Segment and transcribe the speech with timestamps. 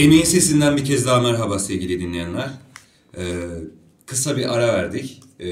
[0.00, 2.50] Emeğin sesinden bir kez daha merhaba sevgili dinleyenler.
[3.16, 3.22] Ee,
[4.06, 5.48] kısa bir ara verdik e,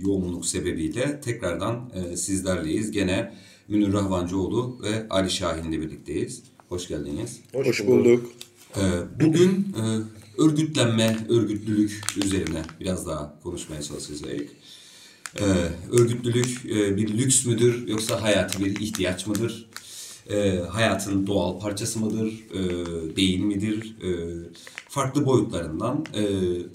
[0.00, 1.20] yoğunluk sebebiyle.
[1.20, 2.90] Tekrardan e, sizlerleyiz.
[2.90, 3.34] Gene
[3.68, 6.42] Münir Rahvancıoğlu ve Ali Şahin'le birlikteyiz.
[6.68, 7.40] Hoş geldiniz.
[7.52, 8.30] Hoş, Hoş bulduk.
[8.76, 8.80] Ee,
[9.20, 9.82] bugün e,
[10.42, 14.22] örgütlenme, örgütlülük üzerine biraz daha konuşmaya çalışacağız.
[15.40, 15.44] Ee,
[15.92, 19.68] örgütlülük e, bir lüks müdür yoksa hayati bir ihtiyaç mıdır?
[20.30, 22.60] E, hayatın doğal parçası mıdır, e,
[23.16, 23.96] değil midir?
[24.02, 24.10] E,
[24.88, 26.22] farklı boyutlarından e,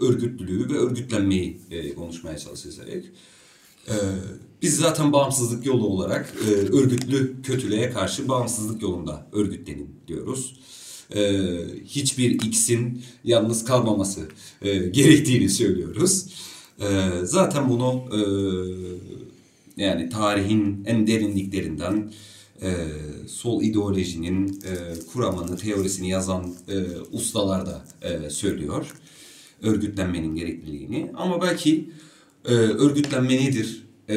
[0.06, 3.06] örgütlülüğü ve örgütlenmeyi e, konuşmaya çalışacağız.
[3.88, 3.96] E,
[4.62, 10.60] biz zaten bağımsızlık yolu olarak e, örgütlü kötülüğe karşı bağımsızlık yolunda örgütlenin diyoruz.
[11.16, 11.42] E,
[11.86, 14.22] hiçbir X'in yalnız kalmaması
[14.62, 16.26] e, gerektiğini söylüyoruz.
[16.80, 18.22] E, zaten bunu e,
[19.78, 22.12] yani tarihin en derinliklerinden
[22.64, 22.88] e,
[23.28, 24.74] sol ideolojinin e,
[25.14, 28.94] kuramını, teorisini yazan e, ustalar da e, söylüyor.
[29.62, 31.12] Örgütlenmenin gerekliliğini.
[31.16, 31.90] Ama belki
[32.46, 33.84] e, örgütlenme nedir?
[34.10, 34.16] E,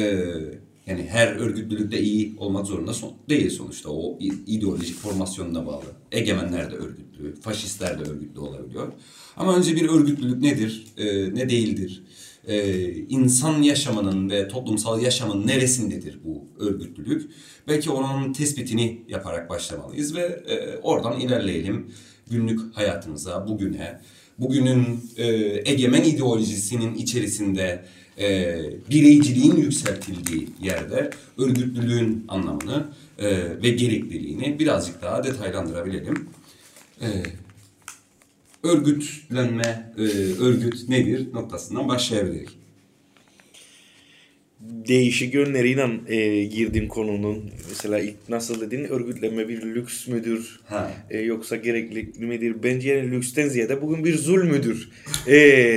[0.87, 3.89] yani her örgütlülük de iyi olmak zorunda son, değil sonuçta.
[3.89, 5.85] O ideolojik formasyonuna bağlı.
[6.11, 8.93] Egemenler de örgütlü, faşistler de örgütlü olabiliyor.
[9.37, 12.03] Ama önce bir örgütlülük nedir, e, ne değildir?
[12.47, 17.31] E, insan yaşamının ve toplumsal yaşamın neresindedir bu örgütlülük?
[17.67, 21.91] Belki onun tespitini yaparak başlamalıyız ve e, oradan ilerleyelim
[22.31, 24.01] günlük hayatımıza, bugüne.
[24.39, 25.27] Bugünün e,
[25.71, 27.85] egemen ideolojisinin içerisinde
[28.19, 28.55] e,
[28.89, 32.87] bireyciliğin yükseltildiği yerde örgütlülüğün anlamını
[33.19, 33.27] e,
[33.63, 36.29] ve gerekliliğini birazcık daha detaylandırabilelim.
[37.01, 37.07] E,
[38.63, 40.01] örgütlenme, e,
[40.41, 42.49] örgüt nedir noktasından başlayabiliriz.
[44.59, 47.51] Değişik yönleriyle e, girdin konunun.
[47.69, 50.59] Mesela ilk nasıl dedin örgütlenme bir lüks müdür?
[51.09, 52.55] E, yoksa gerekli midir?
[52.63, 54.89] Bence yani lüksten ziyade bugün bir zul müdür
[55.27, 55.35] e,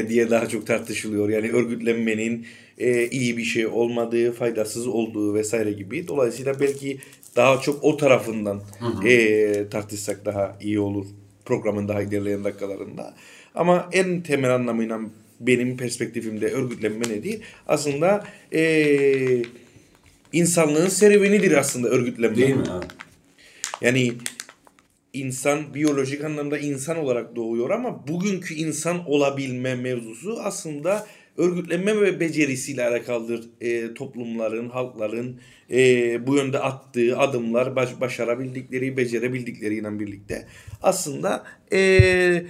[0.09, 1.29] diye daha çok tartışılıyor.
[1.29, 2.47] Yani örgütlenmenin
[2.79, 6.09] e, iyi bir şey olmadığı, faydasız olduğu vesaire gibi.
[6.09, 6.99] Dolayısıyla belki
[7.37, 9.09] daha çok o tarafından hı hı.
[9.09, 11.07] E, tartışsak daha iyi olur
[11.45, 13.15] programın daha ilerleyen dakikalarında.
[13.55, 15.01] Ama en temel anlamıyla
[15.41, 17.41] benim perspektifimde örgütlenme nedir?
[17.69, 19.43] Aslında ee,
[20.33, 22.37] insanlığın serüvenidir aslında örgütlenme.
[22.37, 22.65] Değil mi?
[23.81, 24.13] Yani
[25.13, 32.85] insan biyolojik anlamda insan olarak doğuyor ama bugünkü insan olabilme mevzusu aslında örgütlenme ve becerisiyle
[32.85, 33.51] alakalıdır.
[33.61, 40.47] E, toplumların, halkların e, bu yönde attığı adımlar, baş, başarabildikleri, becerebildikleriyle birlikte
[40.83, 42.43] aslında e,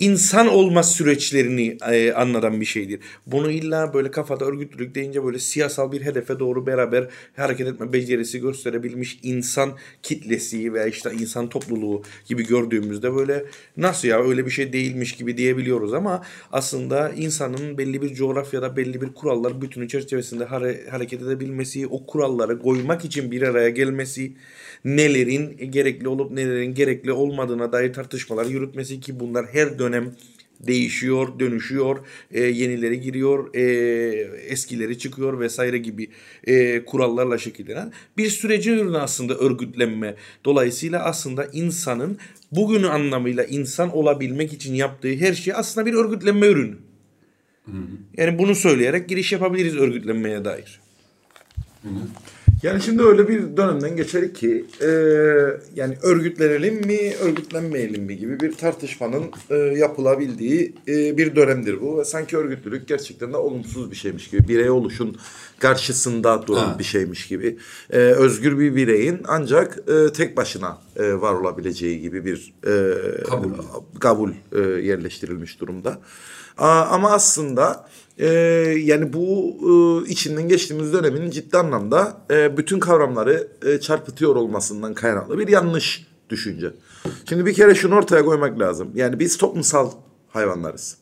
[0.00, 3.00] insan olma süreçlerini e, anlatan bir şeydir.
[3.26, 8.40] Bunu illa böyle kafada örgütlülük deyince böyle siyasal bir hedefe doğru beraber hareket etme becerisi
[8.40, 9.72] gösterebilmiş insan
[10.02, 13.44] kitlesi veya işte insan topluluğu gibi gördüğümüzde böyle
[13.76, 16.22] nasıl ya öyle bir şey değilmiş gibi diyebiliyoruz ama
[16.52, 22.58] aslında insanın belli bir coğrafyada belli bir kurallar bütünü çerçevesinde hare, hareket edebilmesi, o kuralları
[22.58, 24.32] koymak için bir araya gelmesi,
[24.84, 30.14] nelerin gerekli olup nelerin gerekli olmadığına dair tartışmalar yürütmesi ki bunlar her dönem
[30.66, 31.98] değişiyor, dönüşüyor,
[32.30, 33.62] e, yenileri giriyor, e,
[34.48, 36.08] eskileri çıkıyor vesaire gibi
[36.44, 40.14] e, kurallarla şekillenen bir sürecin ürünü aslında örgütlenme.
[40.44, 42.18] Dolayısıyla aslında insanın
[42.52, 46.76] bugünü anlamıyla insan olabilmek için yaptığı her şey aslında bir örgütlenme ürünü.
[47.64, 47.86] Hı hı.
[48.16, 50.80] Yani bunu söyleyerek giriş yapabiliriz örgütlenmeye dair.
[51.82, 52.02] Hı hı.
[52.62, 54.86] Yani şimdi öyle bir dönemden geçerik ki e,
[55.74, 61.98] yani örgütlenelim mi, örgütlenmeyelim mi gibi bir tartışmanın e, yapılabildiği e, bir dönemdir bu.
[61.98, 65.16] Ve sanki örgütlülük gerçekten de olumsuz bir şeymiş gibi, birey oluşun
[65.58, 66.78] karşısında duran ha.
[66.78, 67.58] bir şeymiş gibi.
[67.90, 73.50] E, özgür bir bireyin ancak e, tek başına e, var olabileceği gibi bir e, kabul,
[74.00, 76.00] kabul e, yerleştirilmiş durumda.
[76.58, 77.86] A, ama aslında
[78.20, 78.28] e,
[78.84, 85.38] yani bu e, içinden geçtiğimiz dönemin ciddi anlamda e, bütün kavramları e, çarpıtıyor olmasından kaynaklı
[85.38, 86.72] bir yanlış düşünce.
[87.28, 88.88] Şimdi bir kere şunu ortaya koymak lazım.
[88.94, 89.90] Yani biz toplumsal
[90.28, 90.96] hayvanlarız.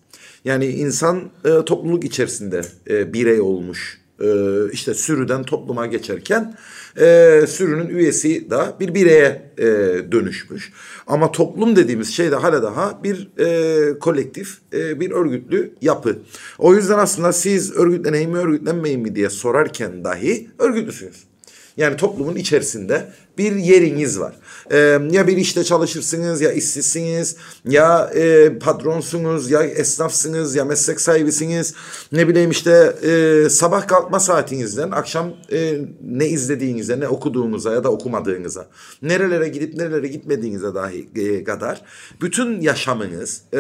[0.45, 4.29] Yani insan e, topluluk içerisinde e, birey olmuş e,
[4.73, 6.57] işte sürüden topluma geçerken
[7.01, 9.67] e, sürünün üyesi da bir bireye e,
[10.13, 10.73] dönüşmüş.
[11.07, 16.19] Ama toplum dediğimiz şey de hala daha bir e, kolektif, e, bir örgütlü yapı.
[16.59, 21.29] O yüzden aslında siz örgütleneyim mi örgütlenmeyin mi diye sorarken dahi örgütlüsünüz.
[21.77, 24.35] Yani toplumun içerisinde bir yeriniz var.
[24.71, 31.75] Ee, ya bir işte çalışırsınız ya işsizsiniz ya e, patronsunuz ya esnafsınız ya meslek sahibisiniz.
[32.13, 37.89] Ne bileyim işte e, sabah kalkma saatinizden akşam e, ne izlediğinize ne okuduğunuza ya da
[37.89, 38.67] okumadığınıza
[39.03, 41.83] nerelere gidip nerelere gitmediğinize dahi e, kadar
[42.21, 43.59] bütün yaşamınız, e,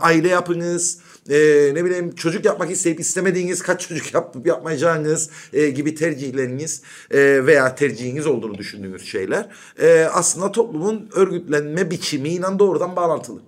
[0.00, 5.94] aile yapınız, e, ne bileyim çocuk yapmak isteyip istemediğiniz kaç çocuk yapıp yapmayacağınız e, gibi
[5.94, 13.40] tercihleriniz e, veya tercihiniz olduğunu düşündüğünüz şeyler e, aslında toplumun örgütlenme biçimiyle doğrudan bağlantılı.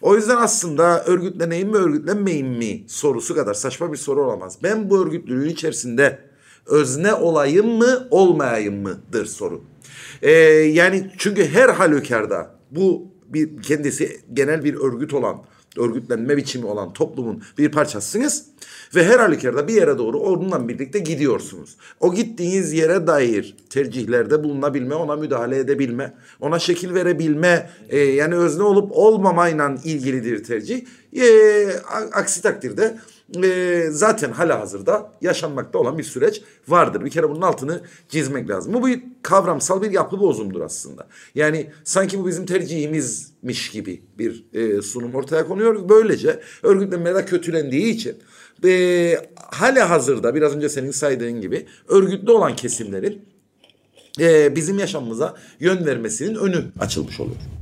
[0.00, 4.58] O yüzden aslında örgütleneyim mi örgütlenmeyeyim mi sorusu kadar saçma bir soru olamaz.
[4.62, 6.18] Ben bu örgütlülüğün içerisinde
[6.66, 9.62] özne olayım mı olmayayım mıdır soru.
[10.22, 15.44] Ee, yani çünkü her halükarda bu bir kendisi genel bir örgüt olan
[15.78, 18.44] örgütlenme biçimi olan toplumun bir parçasısınız
[18.94, 21.76] ve her halükarda bir yere doğru onunla birlikte gidiyorsunuz.
[22.00, 28.62] O gittiğiniz yere dair tercihlerde bulunabilme, ona müdahale edebilme, ona şekil verebilme, e, yani özne
[28.62, 30.84] olup olmamayla ilgilidir tercih.
[31.16, 31.26] E,
[32.12, 32.96] aksi takdirde
[33.44, 37.04] e, zaten hala hazırda yaşanmakta olan bir süreç vardır.
[37.04, 38.74] Bir kere bunun altını çizmek lazım.
[38.74, 41.06] Bu bir kavramsal bir yapı bozumdur aslında.
[41.34, 45.88] Yani sanki bu bizim tercihimizmiş gibi bir e, sunum ortaya konuyor.
[45.88, 48.16] Böylece örgütlenme de kötülendiği için
[48.64, 49.18] e,
[49.50, 53.22] hala hazırda biraz önce senin saydığın gibi örgütlü olan kesimlerin
[54.20, 57.55] e, bizim yaşamımıza yön vermesinin önü açılmış oluyor.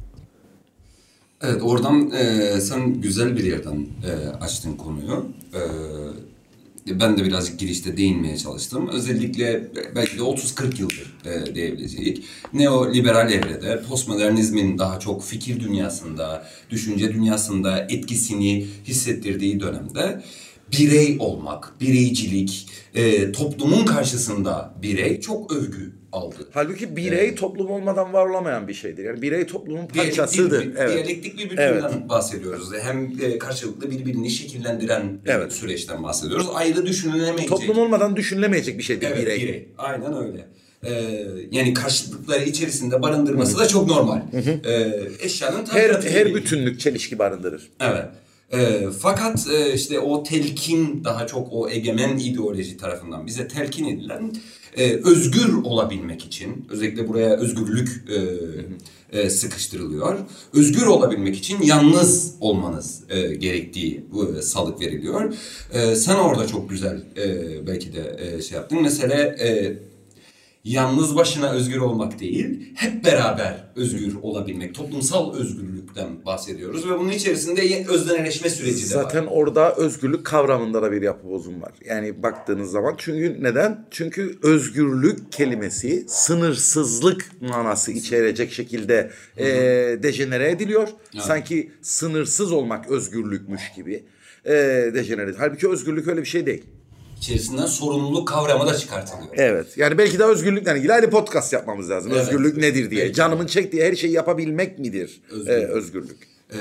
[1.45, 5.27] Evet oradan e, sen güzel bir yerden e, açtın konuyu.
[5.55, 8.89] E, ben de birazcık girişte değinmeye çalıştım.
[8.89, 17.15] Özellikle belki de 30-40 yıldır e, diyebileceğik neoliberal evrede postmodernizmin daha çok fikir dünyasında, düşünce
[17.15, 20.23] dünyasında etkisini hissettirdiği dönemde
[20.79, 26.49] birey olmak, bireycilik, e, toplumun karşısında birey çok övgü aldı.
[26.53, 29.05] Halbuki birey toplum olmadan var olamayan bir şeydir.
[29.05, 30.51] Yani birey toplumun parçasıdır.
[30.51, 30.95] Diyalektik, bir- evet.
[30.97, 31.63] diyalektik bir bütünden
[31.93, 32.09] Evet.
[32.09, 32.69] bahsediyoruz.
[32.83, 35.53] Hem e, karşılıklı birbirini şekillendiren bir Evet.
[35.53, 36.47] süreçten bahsediyoruz.
[36.55, 37.49] Ayrı düşünülemeyecek.
[37.49, 39.41] Toplum olmadan düşünülemeyecek bir şeydir evet, birey.
[39.43, 39.69] birey.
[39.79, 40.47] Aynen öyle.
[41.51, 44.21] Yani karşılıkları içerisinde barındırması da çok normal.
[44.67, 47.69] Ee, eşyanın Her, her bütünlük çelişki barındırır.
[47.81, 48.05] Evet.
[48.55, 54.33] Ee, fakat e, işte o telkin daha çok o egemen ideoloji tarafından bize telkin edilen
[54.77, 60.19] e, özgür olabilmek için özellikle buraya özgürlük e, e, sıkıştırılıyor.
[60.53, 64.05] Özgür olabilmek için yalnız olmanız e, gerektiği
[64.39, 65.35] e, salık veriliyor.
[65.73, 68.83] E, sen orada çok güzel e, belki de e, şey yaptın.
[68.83, 69.79] Mesela e,
[70.65, 77.87] yalnız başına özgür olmak değil, hep beraber özgür olabilmek, toplumsal özgürlükten bahsediyoruz ve bunun içerisinde
[77.89, 79.03] özneleşme süreci de var.
[79.03, 81.73] Zaten orada özgürlük kavramında da bir yapı bozum var.
[81.85, 83.87] Yani baktığınız zaman çünkü neden?
[83.91, 89.47] Çünkü özgürlük kelimesi sınırsızlık manası içerecek şekilde e,
[90.03, 90.89] dejenere ediliyor.
[91.19, 94.05] Sanki sınırsız olmak özgürlükmüş gibi
[94.45, 94.53] e,
[94.95, 95.39] dejenere ediliyor.
[95.39, 96.65] Halbuki özgürlük öyle bir şey değil.
[97.25, 99.29] İçerisinden sorumluluk kavramı da çıkartılıyor.
[99.33, 99.77] Evet.
[99.77, 102.13] Yani belki de özgürlükle ilgili ayrı podcast yapmamız lazım.
[102.13, 102.23] Evet.
[102.23, 103.03] Özgürlük nedir diye.
[103.03, 103.15] Belki.
[103.15, 105.49] Canımın çektiği her şeyi yapabilmek midir Özgürlük.
[105.49, 105.77] özgürlük?
[105.77, 106.29] özgürlük?
[106.53, 106.57] Ee,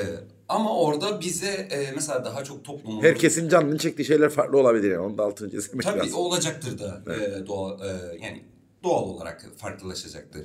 [0.50, 3.04] ama orada bize e, mesela daha çok toplumun...
[3.04, 5.06] Herkesin canının çektiği şeyler farklı olabilir yani.
[5.06, 6.16] Onu da altını çizmek Tabii lazım.
[6.16, 7.88] olacaktır da e, doğal e,
[8.22, 8.44] yani
[8.84, 10.42] doğal olarak farklılaşacaktır.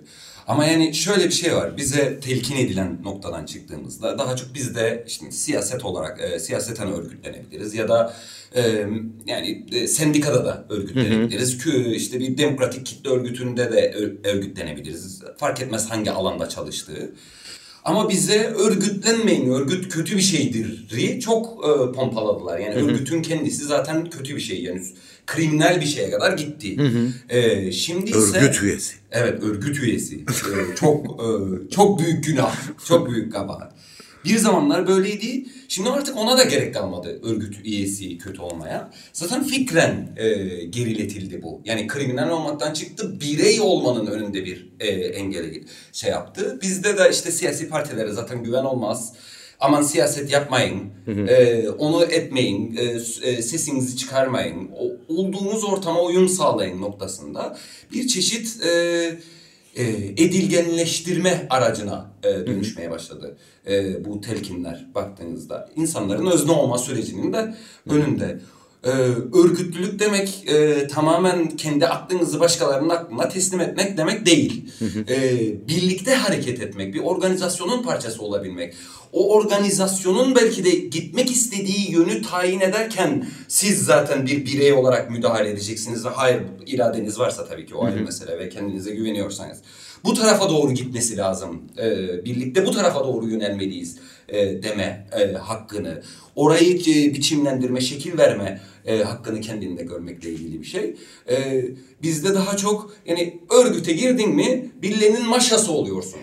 [0.46, 1.76] Ama yani şöyle bir şey var.
[1.76, 7.75] Bize telkin edilen noktadan çıktığımızda daha çok biz de işte siyaset olarak e, siyaseten örgütlenebiliriz
[7.75, 8.14] ya da
[8.55, 8.87] e,
[9.26, 11.58] yani e, sendikada da örgütlenebiliriz.
[11.58, 13.94] Kü işte bir demokratik kitle örgütünde de
[14.25, 15.23] örgütlenebiliriz.
[15.37, 17.12] Fark etmez hangi alanda çalıştığı.
[17.84, 20.89] Ama bize örgütlenmeyin, örgüt kötü bir şeydir
[21.20, 22.58] çok e, pompaladılar.
[22.58, 24.62] Yani örgütün kendisi zaten kötü bir şey.
[24.62, 24.82] Yani
[25.29, 26.77] kriminal bir şeye kadar gitti.
[27.29, 28.39] E, şimdi ise...
[28.39, 28.94] Örgüt üyesi.
[29.13, 30.17] Evet, örgüt üyesi.
[30.17, 31.27] E, çok e,
[31.70, 32.56] çok büyük günah,
[32.87, 33.73] çok büyük kabahat.
[34.25, 35.47] Bir zamanlar böyleydi.
[35.69, 38.91] Şimdi artık ona da gerek kalmadı örgüt üyesi kötü olmaya.
[39.13, 40.29] Zaten fikren e,
[40.65, 41.63] geriletildi bu.
[41.65, 45.61] Yani kriminal olmaktan çıktı, birey olmanın önünde bir e, engele
[45.93, 46.58] şey yaptı.
[46.63, 49.13] Bizde de işte siyasi partilere zaten güven olmaz.
[49.60, 50.82] Aman siyaset yapmayın,
[51.29, 57.56] e, onu etmeyin, e, s- e, sesinizi çıkarmayın, o, olduğunuz ortama uyum sağlayın noktasında
[57.93, 58.69] bir çeşit e,
[59.77, 59.82] e,
[60.17, 63.36] edilgenleştirme aracına e, dönüşmeye başladı
[63.70, 65.69] e, bu telkinler baktığınızda.
[65.77, 67.55] İnsanların özne olma sürecinin de
[67.91, 68.38] önünde.
[68.85, 68.91] Ee,
[69.35, 74.65] örgütlülük demek e, tamamen kendi aklınızı başkalarının aklına teslim etmek demek değil.
[75.08, 78.75] Ee, birlikte hareket etmek, bir organizasyonun parçası olabilmek.
[79.13, 85.51] O organizasyonun belki de gitmek istediği yönü tayin ederken siz zaten bir birey olarak müdahale
[85.51, 86.05] edeceksiniz.
[86.05, 89.58] Hayır iradeniz varsa tabii ki o ayrı mesele ve kendinize güveniyorsanız.
[90.05, 91.62] Bu tarafa doğru gitmesi lazım.
[91.78, 93.96] Ee, birlikte bu tarafa doğru yönelmeliyiz
[94.28, 96.02] e, deme e, hakkını.
[96.36, 100.96] Orayı e, biçimlendirme, şekil verme e, hakkını kendinde görmekle ilgili bir şey.
[101.31, 101.64] E,
[102.02, 106.20] bizde daha çok yani örgüte girdin mi birilerinin maşası oluyorsun.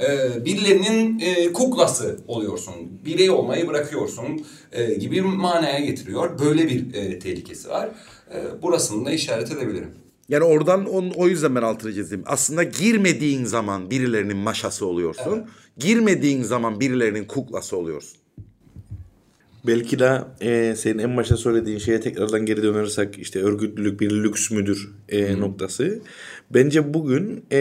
[0.00, 2.74] E, birilerinin e, kuklası oluyorsun.
[3.04, 6.38] Birey olmayı bırakıyorsun e, gibi manaya getiriyor.
[6.38, 7.88] Böyle bir e, tehlikesi var.
[8.34, 10.05] E, burasını da işaret edebilirim.
[10.28, 12.22] Yani oradan on, o yüzden ben altını çizdim.
[12.26, 15.46] Aslında girmediğin zaman birilerinin maşası oluyorsun.
[15.78, 18.18] Girmediğin zaman birilerinin kuklası oluyorsun.
[19.66, 24.50] Belki de e, senin en başta söylediğin şeye tekrardan geri dönersek işte örgütlülük bir lüks
[24.50, 25.98] müdür e, noktası.
[26.50, 27.58] Bence bugün e,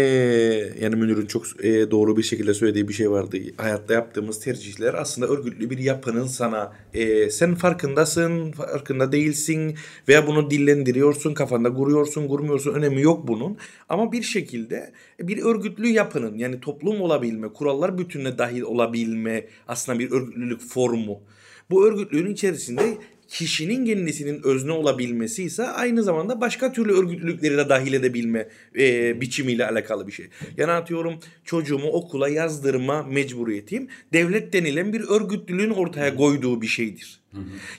[0.82, 3.38] yani Münir'in çok e, doğru bir şekilde söylediği bir şey vardı.
[3.58, 9.76] Hayatta yaptığımız tercihler aslında örgütlü bir yapının sana e, sen farkındasın, farkında değilsin
[10.08, 13.58] veya bunu dillendiriyorsun, kafanda kuruyorsun, kurmuyorsun önemi yok bunun.
[13.90, 20.12] Ama bir şekilde bir örgütlü yapının yani toplum olabilme, kurallar bütününe dahil olabilme aslında bir
[20.12, 21.22] örgütlülük formu.
[21.70, 27.94] Bu örgütlülüğün içerisinde kişinin kendisinin özne olabilmesi ise aynı zamanda başka türlü örgütlülükleri de dahil
[27.94, 28.48] edebilme
[28.80, 30.28] e, biçimiyle alakalı bir şey.
[30.58, 37.25] Yani atıyorum çocuğumu okula yazdırma mecburiyetiyim devlet denilen bir örgütlülüğün ortaya koyduğu bir şeydir.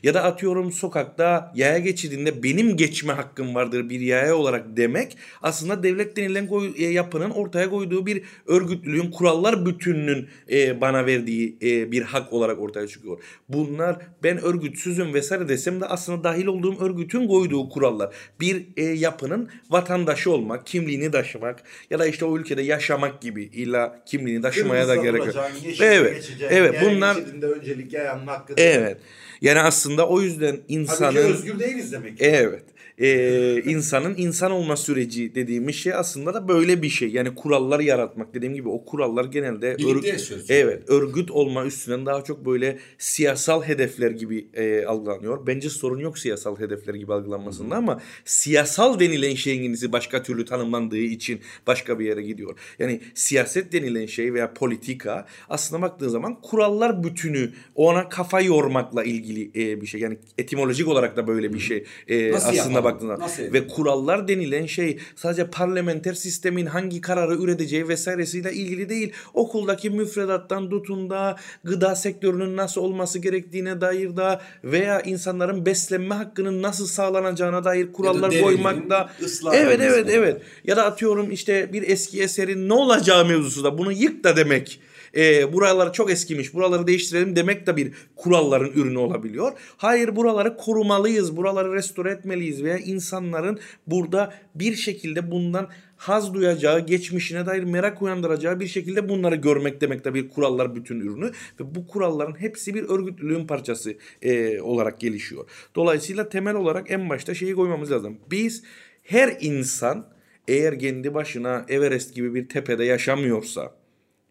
[0.02, 5.82] Ya da atıyorum sokakta yaya geçidinde benim geçme hakkım vardır bir yaya olarak demek aslında
[5.82, 11.92] devlet denilen koy, e, yapının ortaya koyduğu bir örgütlülüğün kurallar bütününün e, bana verdiği e,
[11.92, 13.18] bir hak olarak ortaya çıkıyor.
[13.48, 18.14] Bunlar ben örgütsüzüm vesaire desem de aslında dahil olduğum örgütün koyduğu kurallar.
[18.40, 24.02] Bir e, yapının vatandaşı olmak, kimliğini taşımak ya da işte o ülkede yaşamak gibi illa
[24.06, 25.34] kimliğini taşımaya da gerek yok.
[25.80, 26.32] Evet.
[26.50, 28.54] Evet bunlar öncelik yayanın hakkı.
[28.56, 28.98] Evet.
[29.40, 32.22] Yani aslında o yüzden insanın özgür değiliz demek.
[32.22, 32.62] Evet.
[32.98, 37.08] Ee, insanın insan olma süreci dediğimiz şey aslında da böyle bir şey.
[37.08, 39.76] Yani kurallar yaratmak dediğim gibi o kurallar genelde
[40.06, 40.50] yaşıyoruz.
[40.50, 45.46] evet örgüt olma üstünden daha çok böyle siyasal hedefler gibi e, algılanıyor.
[45.46, 51.40] Bence sorun yok siyasal hedefler gibi algılanmasında ama siyasal denilen şeyin başka türlü tanımlandığı için
[51.66, 52.58] başka bir yere gidiyor.
[52.78, 59.50] Yani siyaset denilen şey veya politika aslında baktığın zaman kurallar bütünü ona kafa yormakla ilgili
[59.62, 60.00] e, bir şey.
[60.00, 62.85] Yani etimolojik olarak da böyle bir şey e, Nasıl aslında?
[62.92, 63.20] Baktığın zaman.
[63.20, 69.12] Nasıl Ve kurallar denilen şey sadece parlamenter sistemin hangi kararı üreteceği vesairesiyle ilgili değil.
[69.34, 76.62] Okuldaki müfredattan tutun da gıda sektörünün nasıl olması gerektiğine dair da veya insanların beslenme hakkının
[76.62, 79.10] nasıl sağlanacağına dair kurallar devletin koymakta.
[79.22, 80.42] ıslah Evet evet evet.
[80.64, 84.80] Ya da atıyorum işte bir eski eserin ne olacağı mevzusu da bunu yık da demek.
[85.16, 89.52] E, buralar çok eskimiş buraları değiştirelim demek de bir kuralların ürünü olabiliyor.
[89.76, 97.46] Hayır buraları korumalıyız buraları restore etmeliyiz veya insanların burada bir şekilde bundan haz duyacağı, geçmişine
[97.46, 101.26] dair merak uyandıracağı bir şekilde bunları görmek demek de bir kurallar bütün ürünü
[101.60, 105.44] ve bu kuralların hepsi bir örgütlülüğün parçası e, olarak gelişiyor.
[105.74, 108.18] Dolayısıyla temel olarak en başta şeyi koymamız lazım.
[108.30, 108.62] Biz
[109.02, 110.06] her insan
[110.48, 113.72] eğer kendi başına Everest gibi bir tepede yaşamıyorsa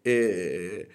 [0.06, 0.86] eee,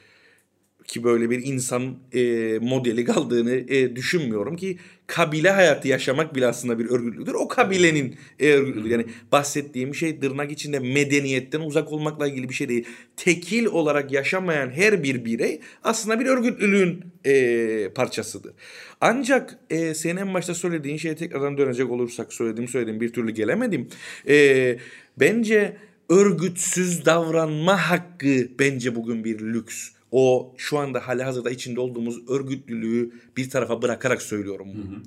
[0.88, 4.78] ki böyle bir insan eee, modeli kaldığını eee, düşünmüyorum ki
[5.08, 7.34] kabile hayatı yaşamak bile aslında bir örgütlülüktür.
[7.34, 8.90] O kabilenin eee, örgütlülüğü.
[8.92, 12.86] Yani bahsettiğim şey tırnak içinde medeniyetten uzak olmakla ilgili bir şey değil.
[13.18, 18.54] Tekil olarak yaşamayan her bir birey aslında bir örgütlülüğün eee, parçasıdır.
[19.02, 23.88] Ancak eee senin en başta söylediğin şeye tekrardan dönecek olursak söylediğim söylediğim bir türlü gelemedim.
[24.28, 24.78] Eee,
[25.20, 25.78] bence
[26.12, 29.90] örgütsüz davranma hakkı bence bugün bir lüks.
[30.12, 35.02] O şu anda hali hazırda içinde olduğumuz örgütlülüğü bir tarafa bırakarak söylüyorum bunu.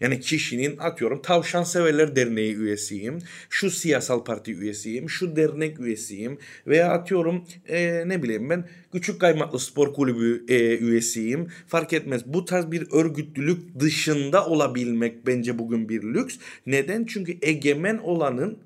[0.00, 3.18] Yani kişinin atıyorum Tavşan Severler Derneği üyesiyim,
[3.50, 9.58] şu siyasal parti üyesiyim, şu dernek üyesiyim veya atıyorum eee, ne bileyim ben Küçük Kaymaklı
[9.58, 11.48] Spor Kulübü eee, üyesiyim.
[11.66, 12.22] Fark etmez.
[12.26, 16.36] Bu tarz bir örgütlülük dışında olabilmek bence bugün bir lüks.
[16.66, 17.04] Neden?
[17.04, 18.58] Çünkü egemen olanın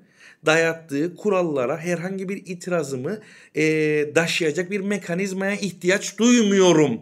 [0.45, 3.19] dayattığı kurallara herhangi bir itirazımı
[3.55, 7.01] eee taşıyacak bir mekanizmaya ihtiyaç duymuyorum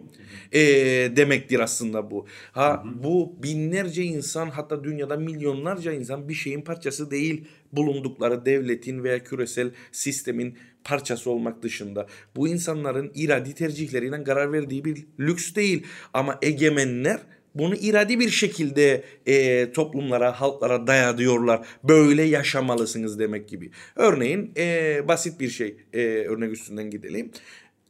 [0.52, 2.26] eee, demektir aslında bu.
[2.52, 9.24] Ha bu binlerce insan hatta dünyada milyonlarca insan bir şeyin parçası değil bulundukları devletin veya
[9.24, 12.06] küresel sistemin parçası olmak dışında.
[12.36, 17.18] Bu insanların iradi tercihleriyle karar verdiği bir lüks değil ama egemenler
[17.54, 21.66] bunu iradi bir şekilde e, toplumlara, halklara dayatıyorlar.
[21.84, 23.70] Böyle yaşamalısınız demek gibi.
[23.96, 27.30] Örneğin e, basit bir şey e, örnek üstünden gidelim.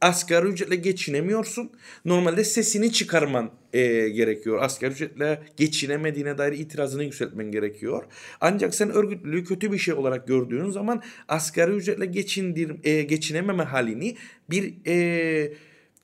[0.01, 1.71] Asgari ücretle geçinemiyorsun.
[2.05, 4.61] Normalde sesini çıkarman e, gerekiyor.
[4.61, 8.03] Asgari ücretle geçinemediğine dair itirazını yükseltmen gerekiyor.
[8.41, 14.17] Ancak sen örgütlülüğü kötü bir şey olarak gördüğün zaman asgari ücretle geçindir, e, geçinememe halini
[14.49, 15.53] bir e,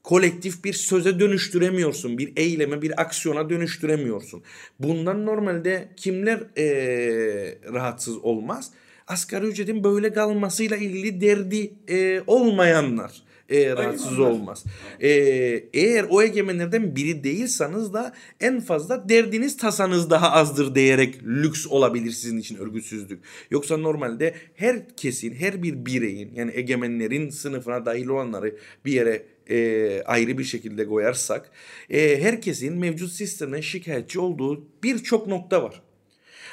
[0.08, 2.18] kolektif bir söze dönüştüremiyorsun.
[2.18, 4.44] Bir eyleme, bir aksiyona dönüştüremiyorsun.
[4.80, 8.72] Bundan normalde kimler eee, rahatsız olmaz?
[9.08, 14.64] Asgari ücretin böyle kalmasıyla ilgili derdi eee, olmayanlar eee, rahatsız olmaz.
[15.02, 21.68] Eee, eğer o egemenlerden biri değilseniz da en fazla derdiniz tasanız daha azdır diyerek lüks
[21.68, 23.20] olabilir sizin için örgütsüzlük.
[23.52, 30.38] Yoksa normalde herkesin, her bir bireyin yani egemenlerin sınıfına dahil olanları bir yere e, ayrı
[30.38, 31.51] bir şekilde koyarsak
[31.89, 35.82] e, herkesin mevcut sistemden şikayetçi olduğu birçok nokta var.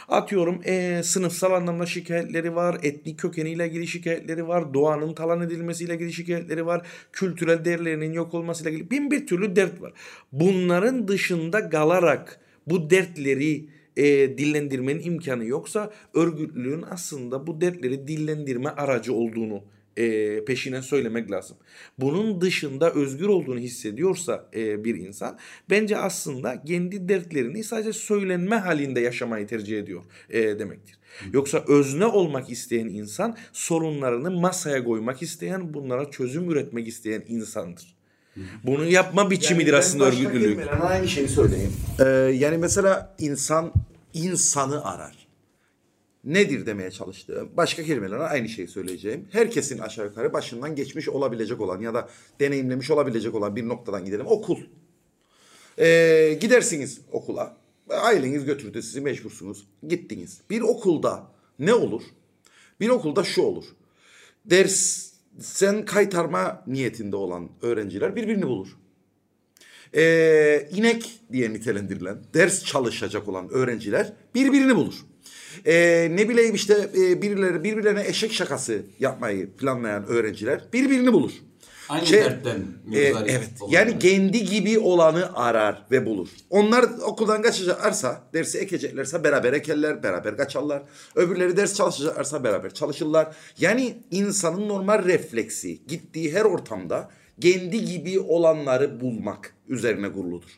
[0.09, 6.13] Atıyorum e, sınıfsal anlamda şikayetleri var, etnik kökeniyle ilgili şikayetleri var, doğanın talan edilmesiyle ilgili
[6.13, 9.93] şikayetleri var, kültürel değerlerinin yok olmasıyla ilgili bin bir türlü dert var.
[10.33, 14.05] Bunların dışında kalarak bu dertleri e,
[14.39, 19.63] dillendirmenin imkanı yoksa örgütlülüğün aslında bu dertleri dillendirme aracı olduğunu
[19.97, 21.57] e, peşine söylemek lazım.
[21.99, 25.39] Bunun dışında özgür olduğunu hissediyorsa e, bir insan
[25.71, 30.99] bence aslında kendi dertlerini sadece söylenme halinde yaşamayı tercih ediyor e, demektir.
[31.33, 37.95] Yoksa özne olmak isteyen insan sorunlarını masaya koymak isteyen, bunlara çözüm üretmek isteyen insandır.
[38.65, 40.61] Bunu yapma biçimidir ben aslında örgütlülük.
[40.81, 41.73] aynı şeyi söyleyeyim.
[42.01, 43.73] Ee, yani mesela insan
[44.15, 45.24] insanı arar.
[46.25, 47.51] Nedir demeye çalıştığım?
[47.57, 49.29] Başka kelimelerle aynı şeyi söyleyeceğim.
[49.33, 52.09] Herkesin aşağı yukarı başından geçmiş olabilecek olan ya da
[52.41, 54.27] deneyimlemiş olabilecek olan bir noktadan gidelim.
[54.27, 54.59] Okul.
[55.79, 57.57] Ee, gidersiniz okula.
[57.91, 59.67] Aileniz götürdü sizi mecbursunuz.
[59.89, 60.41] Gittiniz.
[60.51, 62.03] Bir okulda ne olur?
[62.81, 63.65] Bir okulda şu olur.
[64.45, 68.69] Dersten kaytarma niyetinde olan öğrenciler birbirini bulur.
[69.95, 74.95] Ee, inek diye nitelendirilen ders çalışacak olan öğrenciler birbirini bulur.
[75.67, 81.33] Ee, ne bileyim işte e, birileri birbirlerine eşek şakası yapmayı planlayan öğrenciler birbirini bulur.
[81.89, 83.49] Aynı Şey- dertten müzdarip evet.
[83.61, 83.79] olanlar.
[83.79, 86.29] Yani kendi gibi olanı arar ve bulur.
[86.51, 90.83] Onlar okuldan kaçacaklarsa, dersi ekeceklerse beraber ekerler, beraber kaçarlar.
[91.15, 93.37] Öbürleri ders çalışacaklarsa beraber çalışırlar.
[93.59, 100.51] Yani insanın normal refleksi gittiği her ortamda kendi gibi olanları bulmak üzerine kuruludur.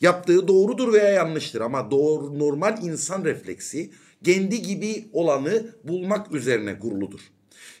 [0.00, 3.90] Yaptığı doğrudur veya yanlıştır ama doğru normal insan refleksi
[4.24, 7.20] kendi gibi olanı bulmak üzerine kuruludur.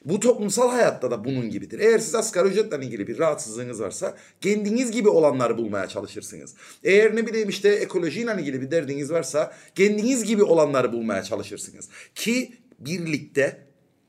[0.04, 1.78] Bu toplumsal hayatta da bunun gibidir.
[1.78, 6.54] Eğer siz asgari ücretle ilgili bir rahatsızlığınız varsa kendiniz gibi olanları bulmaya çalışırsınız.
[6.84, 11.88] Eğer ne bileyim işte ekolojiyle ilgili bir derdiniz varsa kendiniz gibi olanları bulmaya çalışırsınız.
[12.14, 13.64] Ki birlikte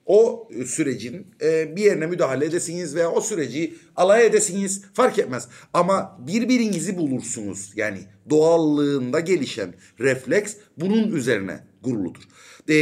[0.05, 5.47] o sürecin e, bir yerine müdahale edesiniz veya o süreci alay edesiniz fark etmez.
[5.73, 7.71] Ama birbirinizi bulursunuz.
[7.75, 12.23] Yani doğallığında gelişen refleks bunun üzerine kuruludur.
[12.69, 12.75] E,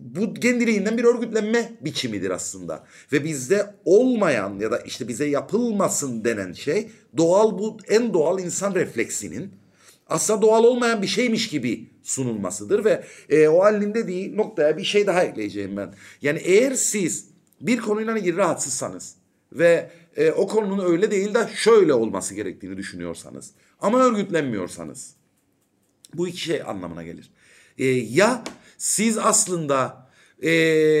[0.00, 2.84] bu kendiliğinden bir örgütlenme biçimidir aslında.
[3.12, 8.74] Ve bizde olmayan ya da işte bize yapılmasın denen şey doğal bu en doğal insan
[8.74, 9.52] refleksinin
[10.06, 15.06] aslında doğal olmayan bir şeymiş gibi sunulmasıdır ve e, o halinin dediği noktaya bir şey
[15.06, 15.94] daha ekleyeceğim ben.
[16.22, 17.28] Yani eğer siz
[17.60, 19.14] bir konuyla ilgili rahatsızsanız
[19.52, 25.14] ve e, o konunun öyle değil de şöyle olması gerektiğini düşünüyorsanız ama örgütlenmiyorsanız
[26.14, 27.30] bu iki şey anlamına gelir.
[27.78, 28.44] E, ya
[28.78, 30.08] siz aslında
[30.42, 30.50] e,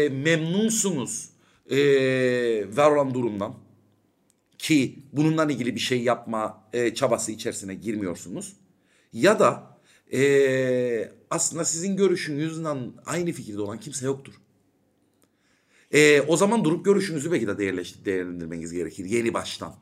[0.08, 1.28] memnunsunuz
[1.70, 1.76] e,
[2.76, 3.54] var olan durumdan
[4.58, 8.52] ki bununla ilgili bir şey yapma e, çabası içerisine girmiyorsunuz.
[9.12, 9.78] Ya da
[10.12, 12.68] e, aslında sizin görüşünüzle
[13.06, 14.32] aynı fikirde olan kimse yoktur.
[15.92, 17.58] E, o zaman durup görüşünüzü belki de
[18.04, 19.74] değerlendirmeniz gerekir yeni baştan.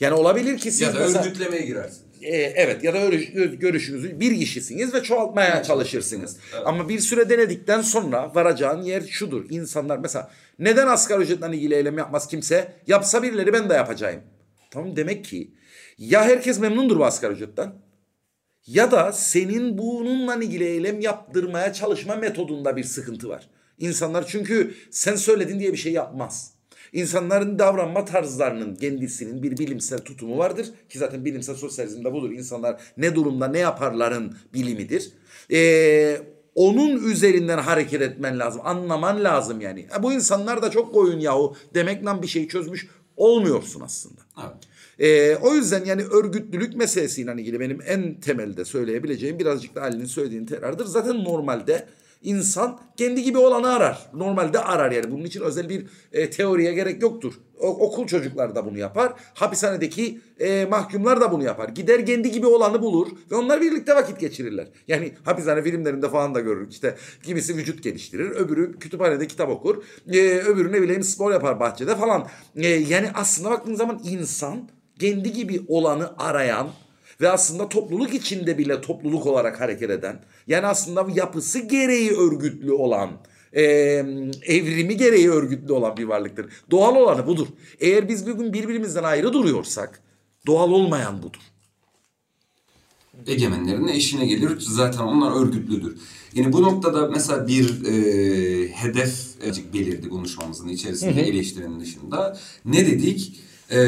[0.00, 2.09] Yani olabilir ki siz ya da mesela- örgütlemeye girersiniz.
[2.22, 6.36] E, evet ya da örü- görüşünüzü bir kişisiniz ve çoğaltmaya çalışırsınız.
[6.64, 9.50] Ama bir süre denedikten sonra varacağın yer şudur.
[9.50, 12.72] İnsanlar mesela neden asgari ücretle ilgili eylem yapmaz kimse?
[12.86, 14.20] Yapsa birileri ben de yapacağım.
[14.70, 15.50] Tamam demek ki
[15.98, 17.72] ya herkes memnundur bu asgari ücretten
[18.66, 23.48] ya da senin bununla ilgili eylem yaptırmaya çalışma metodunda bir sıkıntı var.
[23.78, 26.54] İnsanlar çünkü sen söyledin diye bir şey yapmaz.
[26.92, 30.66] İnsanların davranma tarzlarının kendisinin bir bilimsel tutumu vardır.
[30.88, 32.30] Ki zaten bilimsel sosyalizmde budur.
[32.30, 35.12] İnsanlar ne durumda ne yaparların bilimidir.
[35.52, 36.20] Ee,
[36.54, 38.62] onun üzerinden hareket etmen lazım.
[38.64, 39.86] Anlaman lazım yani.
[39.90, 44.20] Ha, bu insanlar da çok koyun yahu demekle bir şey çözmüş olmuyorsun aslında.
[44.40, 44.70] Evet.
[44.98, 50.46] Ee, o yüzden yani örgütlülük meselesiyle ilgili benim en temelde söyleyebileceğim birazcık da Ali'nin söylediğini
[50.46, 50.84] tekrardır.
[50.84, 51.86] Zaten normalde
[52.22, 54.10] insan kendi gibi olanı arar.
[54.14, 55.10] Normalde arar yani.
[55.10, 57.34] Bunun için özel bir e, teoriye gerek yoktur.
[57.60, 59.12] O, okul çocukları da bunu yapar.
[59.34, 61.68] Hapishanedeki e, mahkumlar da bunu yapar.
[61.68, 64.68] Gider kendi gibi olanı bulur ve onlar birlikte vakit geçirirler.
[64.88, 66.72] Yani hapishane filmlerinde falan da görürük.
[66.72, 71.96] İşte kimisi vücut geliştirir, öbürü kütüphanede kitap okur, e, öbürü ne bileyim spor yapar bahçede
[71.96, 72.28] falan.
[72.56, 74.68] E, yani aslında baktığın zaman insan
[75.00, 76.68] kendi gibi olanı arayan
[77.20, 83.10] ve aslında topluluk içinde bile topluluk olarak hareket eden yani aslında yapısı gereği örgütlü olan
[83.52, 83.62] e,
[84.46, 86.46] evrimi gereği örgütlü olan bir varlıktır.
[86.70, 87.46] Doğal olanı budur.
[87.80, 90.02] Eğer biz bugün birbirimizden ayrı duruyorsak
[90.46, 91.40] doğal olmayan budur.
[93.26, 94.60] egemenlerin eşine gelir.
[94.60, 95.96] Zaten onlar örgütlüdür.
[96.34, 99.14] Yani bu noktada mesela bir e, hedef
[99.74, 102.38] belirdi konuşmamızın içerisinde eleştirinin dışında.
[102.64, 103.40] Ne dedik?
[103.72, 103.78] E,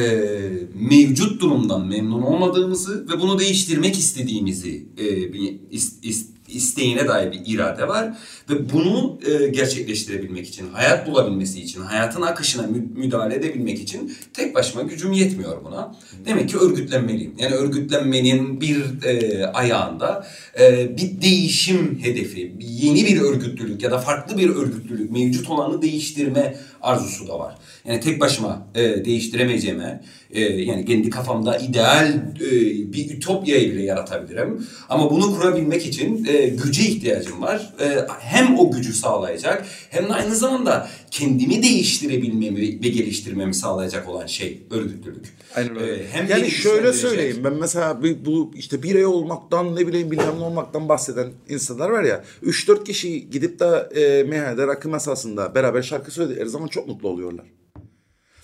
[0.74, 5.40] mevcut durumdan memnun olmadığımızı ve bunu değiştirmek istediğimizi e, bir
[5.72, 8.16] is- is- isteğine dair bir irade var
[8.50, 14.54] ve bunu e, gerçekleştirebilmek için, hayat bulabilmesi için, hayatın akışına mü- müdahale edebilmek için tek
[14.54, 15.96] başıma gücüm yetmiyor buna.
[16.26, 17.34] Demek ki örgütlenmeliyim.
[17.38, 20.26] Yani örgütlenmenin bir e, ayağında
[20.60, 26.56] e, bir değişim hedefi, yeni bir örgütlülük ya da farklı bir örgütlülük, mevcut olanı değiştirme
[26.82, 27.54] arzusu da var.
[27.84, 32.08] Yani tek başıma e, değiştiremeyeceğime, e, yani kendi kafamda ideal
[32.40, 32.50] e,
[32.92, 34.66] bir ütopyayı bile yaratabilirim.
[34.88, 37.72] Ama bunu kurabilmek için e, güce ihtiyacım var.
[37.80, 44.26] E, hem o gücü sağlayacak hem de aynı zamanda kendimi değiştirebilmemi ve geliştirmemi sağlayacak olan
[44.26, 45.24] şey örgütlülük.
[45.54, 45.92] Aynen öyle.
[46.02, 50.38] E, hem yani şöyle söyleyeyim ben mesela bir- bu işte birey olmaktan ne bileyim bilmem
[50.38, 53.66] ne olmaktan bahseden insanlar var ya 3-4 kişi gidip de
[54.00, 57.46] e, meyhanede rakı masasında beraber şarkı söyledikleri zaman çok mutlu oluyorlar.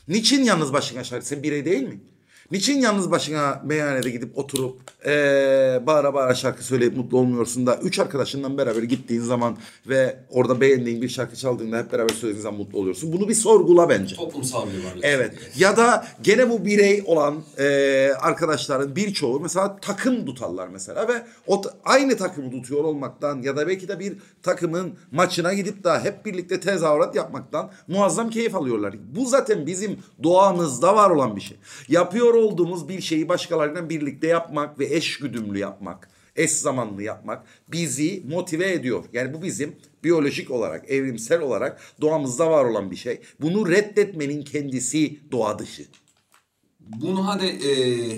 [0.09, 1.05] Niçin yalnız başına?
[1.05, 2.01] Sen birey değil mi?
[2.51, 7.99] Niçin yalnız başına meyhanede gidip oturup eee bağıra bağıra şarkı söyleyip mutlu olmuyorsun da üç
[7.99, 9.57] arkadaşından beraber gittiğin zaman
[9.89, 13.13] ve orada beğendiğin bir şarkı çaldığında hep beraber söylediğin zaman mutlu oluyorsun.
[13.13, 14.17] Bunu bir sorgula bence.
[14.17, 15.05] Toplumsal bir varlık.
[15.05, 15.35] Evet.
[15.59, 17.65] Ya da gene bu birey olan e,
[18.21, 23.89] arkadaşların birçoğu mesela takım tutarlar mesela ve o aynı takımı tutuyor olmaktan ya da belki
[23.89, 28.95] de bir takımın maçına gidip de hep birlikte tezahürat yapmaktan muazzam keyif alıyorlar.
[29.17, 31.57] Bu zaten bizim doğamızda var olan bir şey.
[31.89, 38.73] Yapıyor olduğumuz bir şeyi başkalarıyla birlikte yapmak ve eşgüdümlü yapmak, eş zamanlı yapmak bizi motive
[38.73, 39.05] ediyor.
[39.13, 43.21] Yani bu bizim biyolojik olarak, evrimsel olarak doğamızda var olan bir şey.
[43.41, 45.87] Bunu reddetmenin kendisi doğa dışı.
[46.81, 47.71] Bunu hadi e,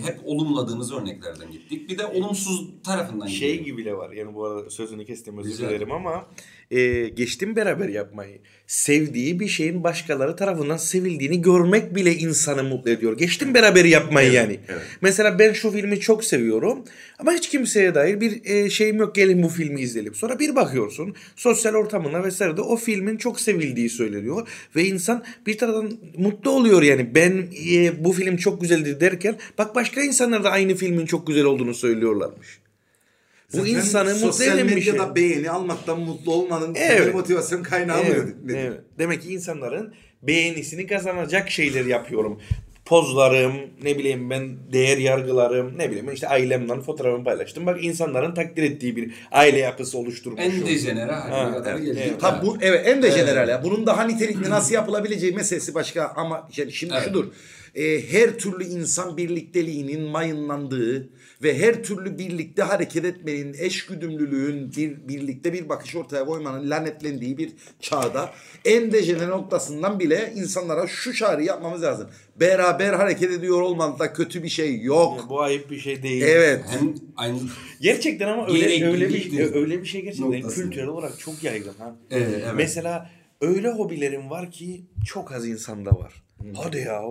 [0.03, 1.91] hep olumladığımız örneklerden gittik.
[1.91, 3.65] Bir de olumsuz tarafından Şey gidelim.
[3.65, 6.27] gibi de var yani bu arada sözünü kestim özür dilerim ama
[6.71, 8.39] e, geçtim beraber yapmayı.
[8.67, 13.19] Sevdiği bir şeyin başkaları tarafından sevildiğini görmek bile insanı mutlu ediyor.
[13.19, 14.61] Geçtim beraber yapmayı yani.
[15.01, 16.85] Mesela ben şu filmi çok seviyorum
[17.19, 20.15] ama hiç kimseye dair bir e, şeyim yok gelin bu filmi izleyelim.
[20.15, 25.93] Sonra bir bakıyorsun sosyal ortamına vesaire o filmin çok sevildiği söyleniyor ve insan bir taraftan
[26.17, 30.75] mutlu oluyor yani ben e, bu film çok güzeldi derken bak başka insanlar da aynı
[30.75, 32.61] filmin çok güzel olduğunu söylüyorlarmış.
[33.53, 34.93] Bu Zaten insanı mutlu sosyal eden bir şey.
[34.93, 37.15] medyada beğeni almaktan mutlu olmanın Evet.
[37.15, 38.33] motivasyon kaynağı Evet, mı?
[38.57, 38.81] evet.
[38.99, 42.41] Demek ki insanların beğenisini kazanacak şeyler yapıyorum.
[42.85, 47.67] Pozlarım, ne bileyim ben değer yargılarım, ne bileyim işte ailemden fotoğrafımı paylaştım.
[47.67, 50.53] Bak insanların takdir ettiği bir aile yapısı oluşturmuşum.
[50.53, 52.21] En dejenere haline kadar evet, evet.
[52.21, 53.65] Tabii bu evet en de general ya.
[53.65, 57.05] Bunun daha nitelikli nasıl yapılabileceği meselesi başka ama yani şimdi Evet.
[57.05, 57.25] şudur.
[57.75, 61.09] E, her türlü insan birlikteliğinin mayınlandığı
[61.43, 67.53] ve her türlü birlikte hareket etmenin, eşgüdümlülüğün, bir birlikte bir bakış ortaya koymanın lanetlendiği bir
[67.81, 68.33] çağda
[68.65, 72.09] en dejenere noktasından bile insanlara şu çağrı yapmamız lazım.
[72.41, 75.27] Beraber hareket ediyor olmakta kötü bir şey yok.
[75.29, 76.23] Bu ayıp bir şey değil.
[76.23, 76.65] Evet.
[76.69, 77.39] Hem aynı
[77.81, 80.65] Gerçekten ama öyle öyle bir öyle bir şey gerçekten Noktasında.
[80.65, 81.97] kültürel olarak çok yaygın ha.
[82.11, 82.47] Evet, evet.
[82.57, 86.23] Mesela öyle hobilerim var ki çok az insanda var.
[86.55, 87.03] Hadi ya.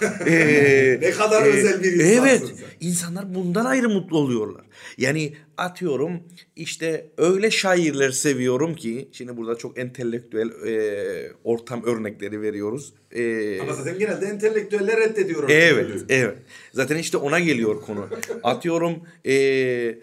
[0.26, 2.42] Ee, Ne kadar özel bir insansın Evet.
[2.46, 2.66] sen.
[2.88, 4.64] İnsanlar bundan ayrı mutlu oluyorlar.
[4.98, 6.22] Yani atıyorum
[6.56, 12.92] işte öyle şairler seviyorum ki şimdi burada çok entelektüel e, ortam örnekleri veriyoruz.
[13.10, 15.48] E, Ama zaten genelde entelektüeller reddediyor.
[15.50, 16.36] Evet, evet.
[16.72, 18.06] Zaten işte ona geliyor konu.
[18.42, 19.98] Atıyorum eee,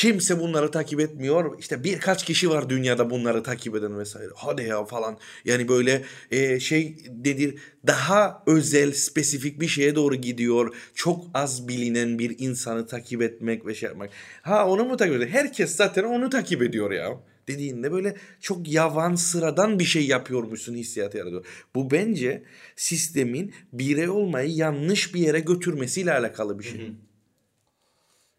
[0.00, 1.58] kimse bunları takip etmiyor.
[1.58, 4.30] İşte birkaç kişi var dünyada bunları takip eden vesaire.
[4.34, 5.18] Hadi ya falan.
[5.44, 10.74] Yani böyle eee, şey nedir daha özel, spesifik bir şeye doğru gidiyor.
[10.94, 14.10] Çok az bilinen bir insanı takip etmek ve şey yapmak.
[14.42, 15.30] Ha onu mu takip ediyor?
[15.30, 17.20] Herkes zaten onu takip ediyor ya.
[17.48, 21.46] dediğinde böyle çok yavan sıradan bir şey yapıyormuşsun hissiyatı yaratıyor.
[21.74, 22.42] Bu bence
[22.76, 26.92] sistemin birey olmayı yanlış bir yere götürmesiyle alakalı bir şey.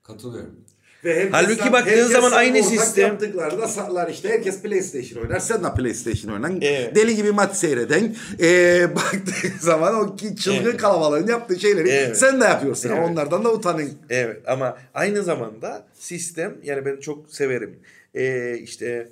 [0.04, 0.71] Katılıyorum.
[1.06, 4.30] Ve herkes- Halbuki baktığın herkes zaman aynı sistem- yaptıklarında saklar işte.
[4.30, 5.40] Herkes PlayStation oynar.
[5.40, 6.60] Sen de PlayStation oynan.
[6.62, 6.96] Evet.
[6.96, 8.16] Deli gibi maç seyreden.
[8.42, 10.78] Ee, baktığın zaman o çılgın Evet.
[10.78, 12.18] kalabalığın yaptığı şeyleri Evet.
[12.18, 12.90] sen de yapıyorsun.
[12.90, 13.10] Evet.
[13.10, 13.90] Onlardan da utanın.
[14.10, 17.80] Evet ama aynı zamanda sistem yani ben çok severim.
[18.16, 19.08] Ee, işte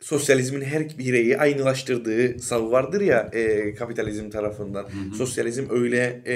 [0.00, 4.86] sosyalizmin her bireyi aynılaştırdığı sav vardır ya e, kapitalizm tarafından.
[5.18, 6.34] Sosyalizm öyle e,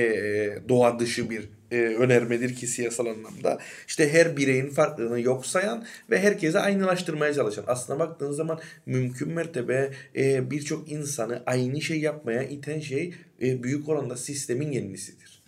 [0.68, 3.58] doğa dışı bir e, önermedir ki siyasal anlamda.
[3.88, 7.64] İşte her bireyin farklılığını yok sayan ve herkese aynılaştırmaya çalışan.
[7.66, 13.88] Aslına baktığın zaman mümkün mertebe e, birçok insanı aynı şey yapmaya iten şey e, büyük
[13.88, 15.42] oranda sistemin kendisidir.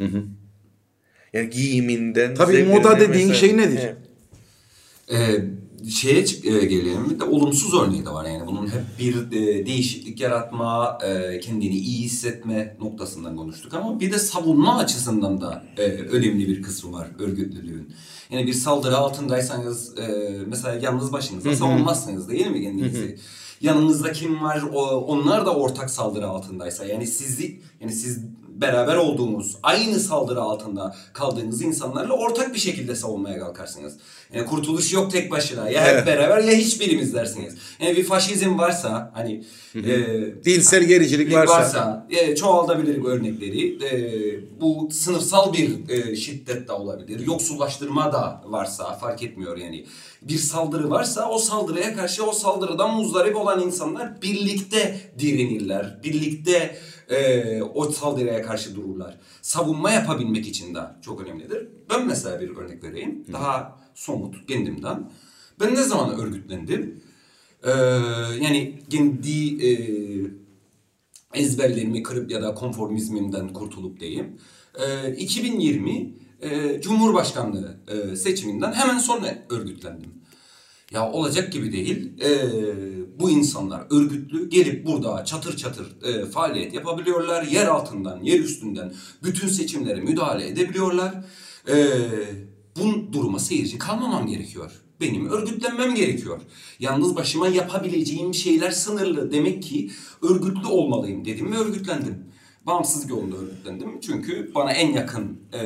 [1.32, 3.80] Yani giyiminden Tabii moda dediğin mesela- şey nedir?
[3.80, 3.96] Evet.
[5.10, 5.44] Ee,
[5.90, 7.20] şeye e, gelelim.
[7.20, 8.46] De olumsuz örneği de var yani.
[8.46, 14.18] Bunun hep bir e, değişiklik yaratma, e, kendini iyi hissetme noktasından konuştuk ama bir de
[14.18, 15.64] savunma açısından da
[16.10, 17.92] önemli bir kısmı var örgütlülüğün.
[18.30, 19.94] Yani bir saldırı altındaysanız
[20.46, 23.18] mesela yalnız başınıza savunmazsınız değil mi kendinizi?
[23.60, 24.62] Yanınızda kim var?
[24.72, 28.18] O, onlar da ortak saldırı altındaysa yani sizi yani siz
[28.62, 33.96] beraber olduğunuz, aynı saldırı altında kaldığınız insanlarla ortak bir şekilde savunmaya kalkarsınız.
[34.34, 35.70] Yani kurtuluş yok tek başına.
[35.70, 37.54] Ya hep beraber ya hiçbirimiz dersiniz.
[37.80, 39.44] Yani bir faşizm varsa hani
[39.74, 41.54] e, Dilsel gericilik varsa.
[41.54, 43.84] varsa e, çoğaltabilir örnekleri.
[43.84, 47.26] E, bu sınıfsal bir e, şiddet de olabilir.
[47.26, 49.86] Yoksullaştırma da varsa fark etmiyor yani.
[50.22, 56.00] Bir saldırı varsa o saldırıya karşı o saldırıdan muzdarip olan insanlar birlikte direnirler.
[56.04, 56.76] Birlikte
[57.10, 59.18] e, o saldırıya karşı dururlar.
[59.42, 61.68] Savunma yapabilmek için de çok önemlidir.
[61.90, 63.24] Ben mesela bir örnek vereyim.
[63.32, 65.10] Daha somut kendimden.
[65.60, 67.02] Ben ne zaman örgütlendim?
[67.64, 67.70] Ee,
[68.40, 69.70] yani kendi e,
[71.34, 74.38] ezberlerimi kırıp ya da konformizmimden kurtulup diyeyim.
[74.80, 80.10] Ee, 2020 e, Cumhurbaşkanlığı e, seçiminden hemen sonra örgütlendim.
[80.90, 82.12] Ya olacak gibi değil.
[82.20, 82.38] Ee,
[83.20, 87.42] bu insanlar örgütlü gelip burada çatır çatır e, faaliyet yapabiliyorlar.
[87.42, 91.24] Yer altından, yer üstünden bütün seçimlere müdahale edebiliyorlar.
[91.68, 91.74] Ee,
[92.76, 94.72] bu duruma seyirci kalmamam gerekiyor.
[95.00, 96.40] Benim örgütlenmem gerekiyor.
[96.80, 99.32] Yalnız başıma yapabileceğim şeyler sınırlı.
[99.32, 99.90] Demek ki
[100.22, 102.24] örgütlü olmalıyım dedim ve örgütlendim.
[102.66, 104.00] Bağımsız yolunda örgütlendim.
[104.00, 105.60] Çünkü bana en yakın e,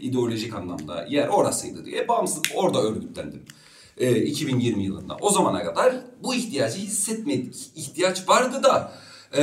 [0.00, 3.42] ideolojik anlamda yer orasıydı diye bağımsız orada örgütlendim.
[4.02, 5.16] E, 2020 yılında.
[5.20, 7.54] O zamana kadar bu ihtiyacı hissetmedik.
[7.76, 8.92] İhtiyaç vardı da
[9.36, 9.42] e,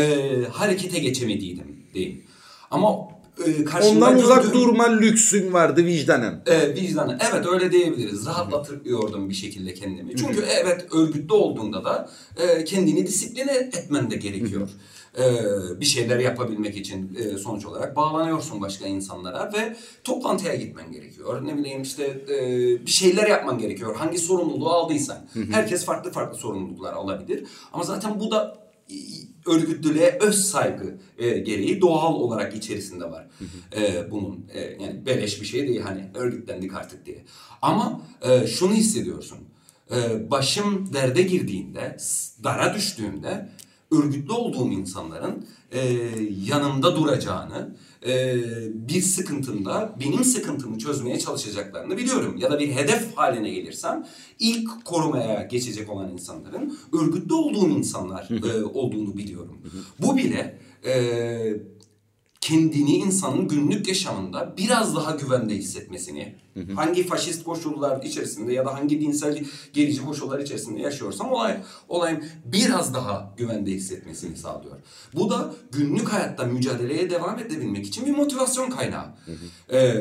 [0.52, 2.26] harekete geçemediydim diyeyim.
[2.72, 6.41] Ama e, karşımda Ondan uzak gördüğüm- durma lüksün vardı vicdanen.
[6.47, 7.17] e, vicdanı.
[7.32, 8.25] Evet öyle diyebiliriz.
[8.25, 10.15] Rahatlatıyordum bir şekilde kendimi.
[10.15, 14.69] Çünkü evet örgütlü olduğunda da e, kendini disipline etmen de gerekiyor.
[15.17, 15.23] E,
[15.80, 21.45] bir şeyler yapabilmek için e, sonuç olarak bağlanıyorsun başka insanlara ve toplantıya gitmen gerekiyor.
[21.47, 22.38] Ne bileyim işte e,
[22.86, 23.95] bir şeyler yapman gerekiyor.
[23.95, 25.17] Hangi sorumluluğu aldıysan.
[25.52, 27.43] Herkes farklı farklı sorumluluklar alabilir.
[27.73, 28.58] Ama zaten bu da
[29.49, 33.27] örgütlülüğe öz saygı e, gereği doğal olarak içerisinde var.
[33.77, 37.25] E, bunun e, yani beleş bir şey değil hani örgütlendik artık diye.
[37.62, 39.38] Ama e, şunu hissediyorsun.
[39.91, 41.97] E, başım derde girdiğinde,
[42.43, 43.49] dara düştüğümde
[43.91, 45.79] örgütlü olduğum insanların e,
[46.45, 47.75] yanımda duracağını,
[48.07, 48.38] e,
[48.73, 52.38] bir sıkıntımda benim sıkıntımı çözmeye çalışacaklarını biliyorum.
[52.38, 54.07] Ya da bir hedef haline gelirsem
[54.39, 59.57] ilk korumaya geçecek olan insanların örgütlü olduğum insanlar e, olduğunu biliyorum.
[59.99, 60.93] Bu bile e,
[62.41, 66.36] kendini insanın günlük yaşamında biraz daha güvende hissetmesini,
[66.75, 72.93] hangi faşist koşullar içerisinde ya da hangi dinsel gerici koşullar içerisinde yaşıyorsam olay, olayın biraz
[72.93, 74.75] daha güvende hissetmesini sağlıyor.
[75.13, 79.06] Bu da günlük hayatta mücadeleye devam edebilmek için bir motivasyon kaynağı.
[79.71, 79.93] Ee,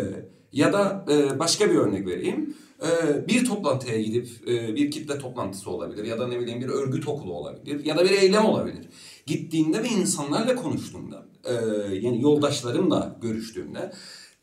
[0.53, 2.57] ya da e, başka bir örnek vereyim.
[2.83, 7.09] Ee, bir toplantıya gidip e, bir kitle toplantısı olabilir ya da ne bileyim bir örgüt
[7.09, 8.88] okulu olabilir ya da bir eylem olabilir.
[9.27, 11.53] Gittiğinde ve insanlarla konuştuğumda e,
[11.94, 13.92] yani yoldaşlarımla görüştüğümde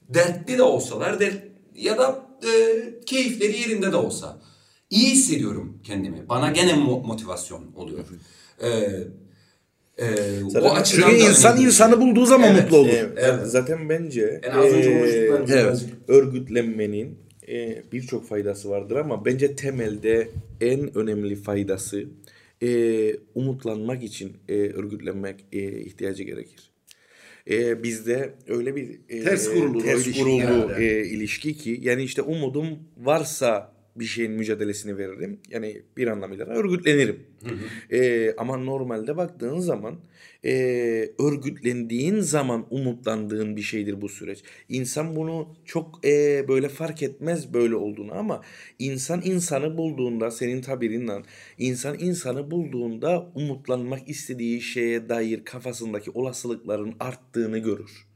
[0.09, 1.43] dertli de olsalar dert,
[1.75, 2.49] ya da e,
[3.05, 4.41] keyifleri yerinde de olsa
[4.89, 6.29] iyi hissediyorum kendimi.
[6.29, 8.05] Bana gene mo- motivasyon oluyor.
[8.61, 8.67] E,
[9.97, 10.05] e,
[10.45, 11.67] o Zaten açıdan Çünkü insan önemli.
[11.67, 12.87] insanı bulduğu zaman Evet, mutlu olur.
[12.89, 13.47] Evet, Evet.
[13.47, 20.29] Zaten bence Yani az önce konuştuklarımız evet, örgütlenmenin eee, birçok faydası vardır ama bence temelde
[20.61, 22.03] en önemli faydası
[22.61, 26.71] eee, umutlanmak için eee, örgütlenmek eee, ihtiyacı gerekir.
[27.47, 32.21] Eee, bizde öyle bir eee, Ters kurulu ters ilişki kurulu eee, ilişki ki yani işte
[32.21, 35.39] umudum varsa bir şeyin mücadelesini veririm.
[35.49, 37.19] Yani bir anlamıyla örgütlenirim.
[37.91, 39.99] Ee, ama normalde baktığın zaman
[40.45, 40.53] e,
[41.19, 44.43] örgütlendiğin zaman umutlandığın bir şeydir bu süreç.
[44.69, 48.41] İnsan bunu çok e, böyle fark etmez böyle olduğunu ama
[48.79, 51.21] insan insanı bulduğunda senin tabirinle
[51.57, 58.14] insan insanı bulduğunda umutlanmak istediği şeye dair kafasındaki olasılıkların arttığını görür.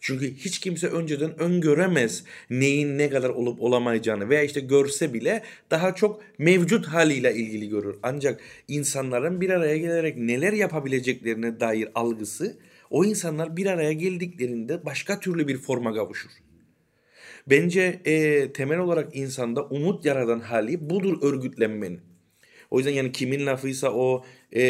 [0.00, 5.94] Çünkü hiç kimse önceden öngöremez neyin ne kadar olup olamayacağını veya işte görse bile daha
[5.94, 7.96] çok mevcut haliyle ilgili görür.
[8.02, 12.56] Ancak insanların bir araya gelerek neler yapabileceklerine dair algısı
[12.90, 16.30] o insanlar bir araya geldiklerinde başka türlü bir forma kavuşur.
[17.50, 22.00] Bence e, temel olarak insanda umut yaradan hali budur örgütlenmenin.
[22.70, 24.24] O yüzden yani kimin lafıysa o
[24.56, 24.62] e,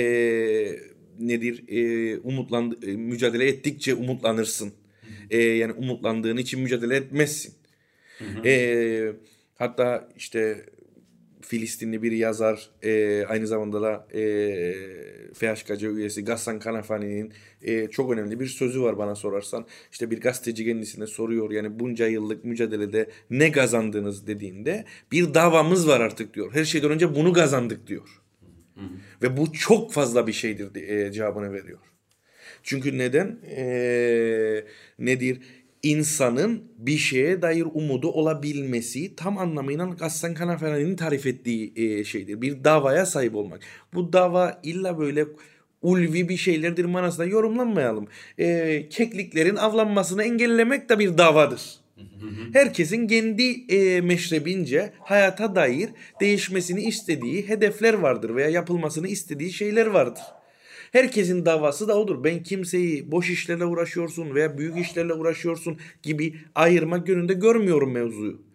[1.18, 4.72] nedir e, umutlandı, e, mücadele ettikçe umutlanırsın.
[5.30, 7.54] E, yani umutlandığın için mücadele etmezsin.
[8.44, 9.12] E,
[9.54, 10.64] hatta işte
[11.48, 14.22] Filistinli bir yazar e, aynı zamanda da e,
[15.34, 19.66] FHKC üyesi Gassan Kanafani'nin e, çok önemli bir sözü var bana sorarsan.
[19.92, 26.00] İşte bir gazeteci kendisine soruyor yani bunca yıllık mücadelede ne kazandınız dediğinde bir davamız var
[26.00, 26.54] artık diyor.
[26.54, 28.08] Her şeyden önce bunu kazandık diyor.
[29.22, 31.78] Ve bu çok fazla bir şeydir diye, e, cevabını veriyor.
[32.62, 33.38] Çünkü neden?
[33.56, 34.64] Ee,
[34.98, 35.40] nedir?
[35.82, 42.42] İnsanın bir şeye dair umudu olabilmesi tam anlamıyla Gassan Kanafani'nin tarif ettiği e, şeydir.
[42.42, 43.60] Bir davaya sahip olmak.
[43.94, 45.24] Bu dava illa böyle
[45.82, 48.08] ulvi bir şeylerdir manasında yorumlanmayalım.
[48.38, 51.60] Ee, kekliklerin avlanmasını engellemek de bir davadır.
[52.52, 55.88] Herkesin kendi e, meşrebince hayata dair
[56.20, 60.22] değişmesini istediği hedefler vardır veya yapılmasını istediği şeyler vardır.
[60.92, 62.24] Herkesin davası da odur.
[62.24, 68.48] Ben kimseyi boş işlerle uğraşıyorsun veya büyük işlerle uğraşıyorsun gibi ayırmak yönünde görmüyorum mevzuyu.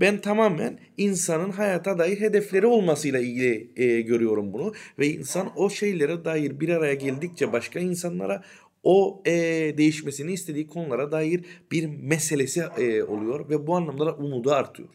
[0.00, 4.72] Ben tamamen insanın hayata dair hedefleri olmasıyla ilgili e, görüyorum bunu.
[4.98, 8.42] Ve insan o şeylere dair bir araya geldikçe başka insanlara
[8.82, 9.32] o e,
[9.78, 13.50] değişmesini istediği konulara dair bir meselesi e, oluyor.
[13.50, 14.88] Ve bu anlamda da umudu artıyor.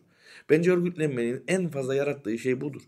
[0.49, 2.81] Bence örgütlenmenin en fazla yarattığı şey budur.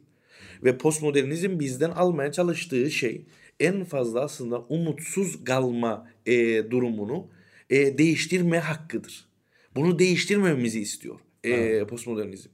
[0.63, 3.25] Ve postmodernizm bizden almaya çalıştığı şey
[3.59, 6.35] en fazla aslında umutsuz kalma e,
[6.71, 7.27] durumunu
[7.69, 9.27] e, değiştirme hakkıdır.
[9.75, 12.49] Bunu değiştirmememizi istiyor e, postmodernizm.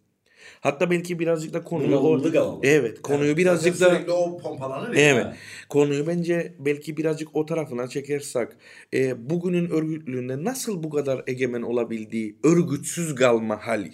[0.62, 1.90] Hatta belki birazcık da konuyu
[2.32, 2.60] kalalım.
[2.64, 5.02] Evet, konuyu Evet, birazcık da sürekli o pompalanır ya.
[5.02, 5.26] Evet.
[5.70, 8.48] Konuyu bence belki birazcık o tarafına çekersek
[8.94, 13.92] e, bugünün örgütlülüğünde nasıl bu kadar egemen olabildiği örgütsüz kalma hali.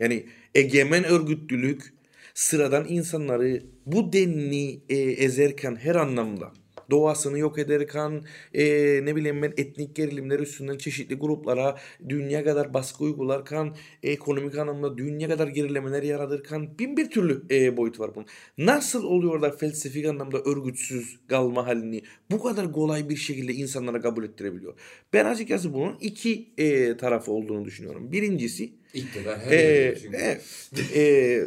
[0.00, 1.97] Yani egemen örgütlülük
[2.38, 6.52] sıradan insanları bu denli e, ezerken her anlamda
[6.90, 8.22] doğasını yok ederken
[8.54, 8.64] e,
[9.04, 15.28] ne bileyim ben etnik gerilimler üstünden çeşitli gruplara dünya kadar baskı uygularken ekonomik anlamda dünya
[15.28, 18.26] kadar gerilemeler yaratırken bin bir türlü e, boyut var bunun.
[18.58, 24.24] Nasıl oluyor da felsefik anlamda örgütsüz kalma halini bu kadar kolay bir şekilde insanlara kabul
[24.24, 24.74] ettirebiliyor?
[25.12, 28.12] Ben açıkçası bunun iki e, tarafı olduğunu düşünüyorum.
[28.12, 30.16] Birincisi İktidar her e, çünkü.
[30.16, 31.42] e, e,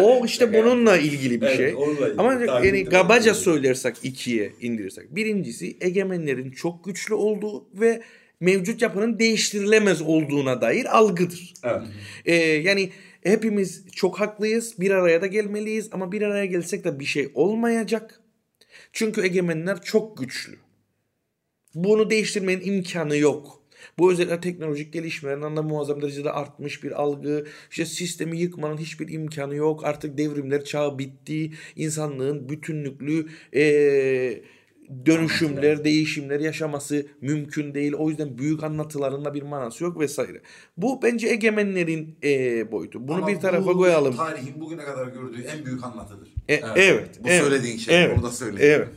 [0.00, 1.70] o işte bununla ilgili bir Evet, şey.
[1.70, 2.14] ilgili.
[2.18, 2.90] Ama yani ettim.
[2.90, 5.16] kabaca söylersek ikiye indirirsek.
[5.16, 8.02] Birincisi egemenlerin çok güçlü olduğu ve
[8.40, 11.54] mevcut yapının değiştirilemez olduğuna dair algıdır.
[11.64, 11.82] Evet.
[12.24, 12.90] Ee, yani
[13.22, 14.74] hepimiz çok haklıyız.
[14.80, 18.20] Bir araya da gelmeliyiz ama bir araya gelsek de bir şey olmayacak.
[18.92, 20.56] Çünkü egemenler çok güçlü.
[21.74, 23.63] Bunu değiştirmenin imkanı yok.
[23.98, 27.46] Bu özellikle teknolojik gelişmelerin anda muazzam derecede artmış bir algı.
[27.70, 29.84] İşte sistemi yıkmanın hiçbir imkanı yok.
[29.84, 31.50] Artık devrimler çağı bitti.
[31.76, 34.42] İnsanlığın bütünlüklü eee,
[35.06, 37.92] dönüşümler, değişimler yaşaması mümkün değil.
[37.92, 40.40] O yüzden büyük anlatıların da bir manası yok vesaire.
[40.76, 43.08] Bu bence egemenlerin eee, boyutu.
[43.08, 44.16] Bunu Ama bir tarafa bu koyalım.
[44.16, 46.28] Tarihin bugüne kadar gördüğü en büyük anlatıdır.
[46.48, 47.08] E, evet.
[47.24, 48.18] Bu evet, söylediğin şey, Evet.
[48.18, 48.70] orada söylediğin.
[48.70, 48.88] Evet.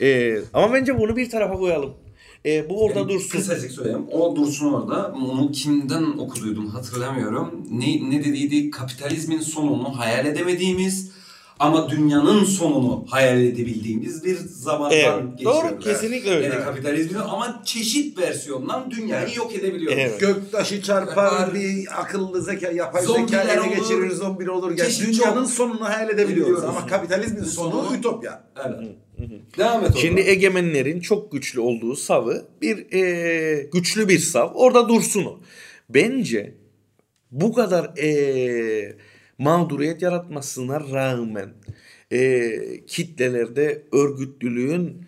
[0.00, 1.94] Ee, ama bence bunu bir tarafa koyalım.
[2.46, 3.28] Ee, bu orada Yani dursun.
[3.38, 4.06] Kısacık söyleyeyim.
[4.12, 5.12] O dursun orada.
[5.30, 7.66] Onu kimden okuduydum hatırlamıyorum.
[7.70, 8.70] Ne, ne dediydi?
[8.70, 11.10] Kapitalizmin sonunu hayal edemediğimiz
[11.58, 15.38] ama dünyanın sonunu hayal edebildiğimiz bir zamandan Evet.
[15.38, 15.62] geçiyoruz.
[15.70, 16.46] Doğru, kesinlikle öyle.
[16.46, 19.98] Yani kapitalizmin ama çeşit versiyondan dünyayı yok edebiliyoruz.
[20.00, 20.20] Evet.
[20.20, 21.54] Göktaşı çarpar, Çarpar.
[21.54, 23.68] bir akıllı zeka, yapay zeka ele olur.
[23.76, 24.78] geçirir, zombi olur.
[24.78, 25.50] Yani dünyanın çok.
[25.50, 26.56] sonunu hayal edebiliyoruz.
[26.56, 26.64] Biliyoruz.
[26.78, 28.44] Ama kapitalizmin sonu, Sonu- ütopya.
[28.66, 28.76] Evet.
[29.58, 29.98] Devam et orada.
[29.98, 34.50] Şimdi egemenlerin çok güçlü olduğu savı bir e, güçlü bir sav.
[34.54, 35.40] Orada dursun o.
[35.88, 36.54] Bence
[37.30, 38.96] bu kadar e,
[39.38, 41.48] mağduriyet yaratmasına rağmen
[42.12, 42.50] e,
[42.86, 45.06] kitlelerde örgütlülüğün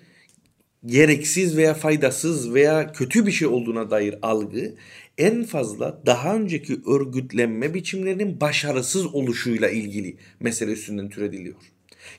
[0.87, 4.75] gereksiz veya faydasız veya kötü bir şey olduğuna dair algı
[5.19, 11.57] en fazla daha önceki örgütlenme biçimlerinin başarısız oluşuyla ilgili mesele üstünden türediliyor.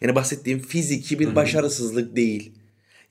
[0.02, 2.52] Yani bahsettiğim fiziki bir başarısızlık değil.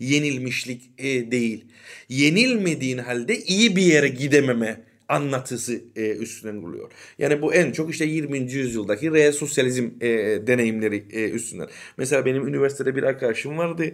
[0.01, 1.64] Yenilmişlik e, değil.
[2.09, 6.91] Yenilmediğin halde iyi bir yere gidememe anlatısı e, üstünden kuruluyor.
[7.18, 8.39] Yani bu en çok işte 20.
[8.39, 10.09] yüzyıldaki reel sosyalizm e,
[10.47, 11.68] deneyimleri e, üstünden.
[11.97, 13.85] Mesela benim üniversitede bir arkadaşım vardı.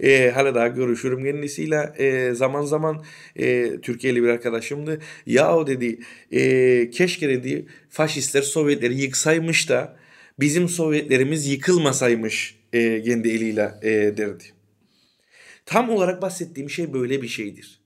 [0.00, 1.92] E, hala daha görüşürüm kendisiyle.
[1.98, 3.04] E, zaman zaman
[3.36, 4.98] e, Türkiye'li bir arkadaşımdı.
[5.26, 5.98] Ya o dedi
[6.32, 10.01] e, keşke dedi faşistler Sovyetleri yıksaymış da
[10.40, 14.44] bizim Sovyetlerimiz yıkılmasaymış e, kendi eliyle e, derdi.
[15.66, 17.81] Tam olarak bahsettiğim şey böyle bir şeydir.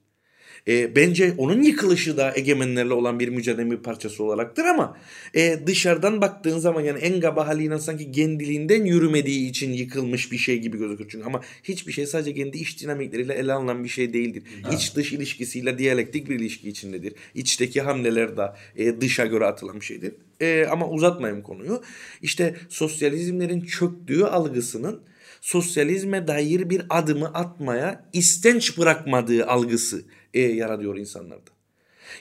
[0.68, 4.96] E, bence onun yıkılışı da egemenlerle olan bir mücadelenin bir parçası olaraktır ama
[5.34, 10.58] e, dışarıdan baktığın zaman yani en kaba haliyle sanki kendiliğinden yürümediği için yıkılmış bir şey
[10.58, 14.42] gibi gözükür çünkü ama hiçbir şey sadece kendi iç dinamikleriyle ele alınan bir şey değildir.
[14.72, 17.14] İç dış ilişkisiyle diyalektik bir ilişki içindedir.
[17.34, 20.12] İçteki hamleler de e, dışa göre atılan bir şeydir.
[20.40, 21.82] E, ama uzatmayayım konuyu.
[22.22, 25.00] İşte sosyalizmlerin çöktüğü algısının
[25.40, 30.04] sosyalizme dair bir adımı atmaya istenç bırakmadığı algısı
[30.36, 31.55] e, yaratıyor insanlarda.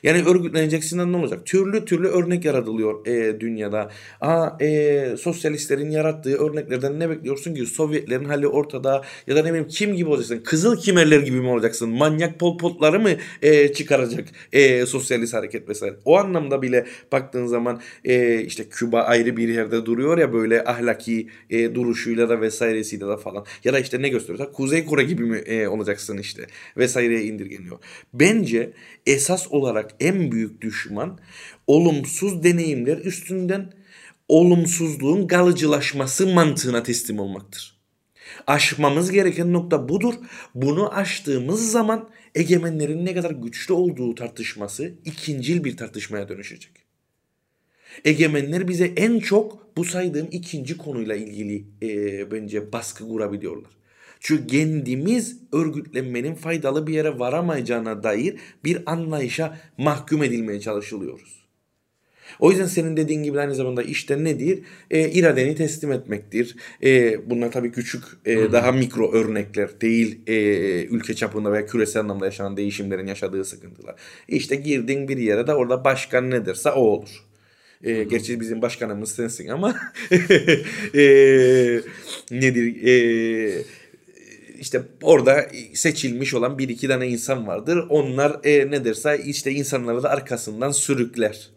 [0.03, 1.45] Yani örgütleneceksinden ne olacak?
[1.45, 3.91] Türlü türlü örnek yaratılıyor e, dünyada.
[4.21, 7.65] Aa, e, sosyalistlerin yarattığı örneklerden ne bekliyorsun ki?
[7.65, 10.43] Sovyetlerin hali ortada ya da ne bileyim kim gibi olacaksın?
[10.45, 11.89] Kızıl kimerler gibi mi olacaksın?
[11.89, 13.09] Manyak polpotları mı
[13.41, 15.95] e, çıkaracak e, sosyalist hareket vesaire?
[16.05, 21.27] O anlamda bile baktığın zaman e, işte Küba ayrı bir yerde duruyor ya böyle ahlaki
[21.49, 23.45] e, duruşuyla da vesairesiyle de falan.
[23.63, 27.77] Ya da işte ne gösteriyorsa Kuzey Kore gibi mi e, olacaksın işte vesaireye indirgeniyor.
[28.13, 28.71] Bence
[29.05, 31.19] esas olarak en büyük düşman
[31.67, 33.73] olumsuz deneyimler üstünden
[34.27, 37.75] olumsuzluğun kalıcılaşması mantığına teslim olmaktır.
[38.47, 40.13] Aşmamız gereken nokta budur.
[40.55, 46.71] Bunu aştığımız zaman egemenlerin ne kadar güçlü olduğu tartışması ikincil bir tartışmaya dönüşecek.
[48.05, 53.71] Egemenler bize en çok bu saydığım ikinci konuyla ilgili e, bence baskı kurabiliyorlar.
[54.25, 61.45] Çünkü kendimiz örgütlenmenin faydalı bir yere varamayacağına dair bir anlayışa mahkum edilmeye çalışılıyoruz.
[62.39, 64.59] O yüzden senin dediğin gibi aynı zamanda işte nedir?
[64.91, 66.55] E, iradeni teslim etmektir.
[66.83, 70.35] E, bunlar tabii küçük, e, daha mikro örnekler değil e,
[70.85, 73.95] ülke çapında veya küresel anlamda yaşanan değişimlerin yaşadığı sıkıntılar.
[74.27, 77.25] İşte girdin bir yere de orada başkan ne derse o olur.
[77.83, 79.75] E, gerçi bizim başkanımız sensin ama
[80.95, 81.01] e,
[82.31, 82.85] nedir?
[82.85, 83.63] E,
[84.59, 87.85] işte orada seçilmiş olan bir iki tane insan vardır.
[87.89, 91.49] Onlar e, ne derse işte insanları da arkasından sürükler.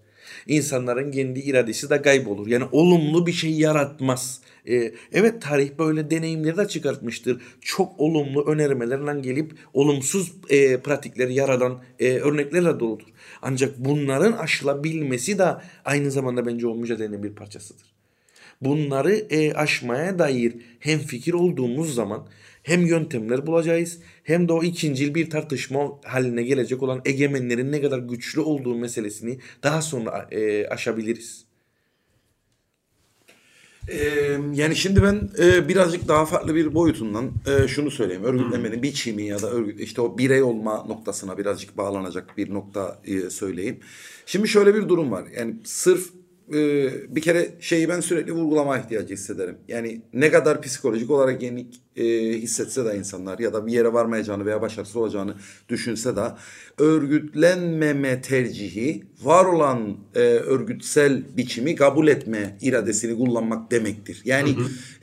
[0.47, 2.47] İnsanların kendi iradesi de kaybolur.
[2.47, 4.41] Yani olumlu bir şey yaratmaz.
[4.69, 7.43] E, evet tarih böyle deneyimleri de çıkartmıştır.
[7.61, 13.07] Çok olumlu önermelerle gelip olumsuz e, pratikleri yaradan e, örneklerle doludur.
[13.43, 15.47] Ancak bunların aşılabilmesi de
[15.85, 17.87] aynı zamanda bence o mücadelenin bir parçasıdır.
[18.61, 22.27] Bunları e, aşmaya dair hem fikir olduğumuz zaman
[22.69, 27.99] hem yöntemler bulacağız hem de o ikincil bir tartışma haline gelecek olan egemenlerin ne kadar
[27.99, 31.49] güçlü olduğu meselesini daha sonra e, aşabiliriz.
[33.89, 38.25] Ee, yani şimdi ben e, birazcık daha farklı bir boyutundan e, şunu söyleyeyim.
[38.25, 43.31] Örgütlemenin biçimi ya da örgüt işte o birey olma noktasına birazcık bağlanacak bir nokta e,
[43.31, 43.81] söyleyeyim.
[44.27, 45.25] Şimdi şöyle bir durum var.
[45.37, 46.11] Yani sırf
[46.55, 49.57] e, bir kere şeyi ben sürekli vurgulama ihtiyacı hissederim.
[49.69, 54.47] Yani ne kadar psikolojik olarak yenik e, hissetse de insanlar ya da bir yere varmayacağını
[54.47, 55.35] veya başarısız olacağını
[55.69, 56.21] düşünse de
[56.79, 64.23] örgütlenmeme tercihi var olan e, örgütsel biçimi kabul etme iradesini kullanmak demektir.
[64.25, 64.51] Yani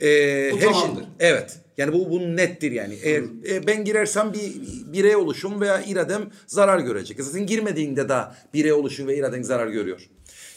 [0.00, 1.04] E, Bu her şey tamamdır.
[1.20, 1.58] evet.
[1.78, 2.94] Yani bu bu nettir yani.
[3.02, 4.52] Eğer e, ben girersem bir
[4.92, 7.22] birey oluşum veya iradem zarar görecek.
[7.24, 8.14] Zaten girmediğinde de
[8.54, 10.08] birey oluşum ve iraden zarar görüyor.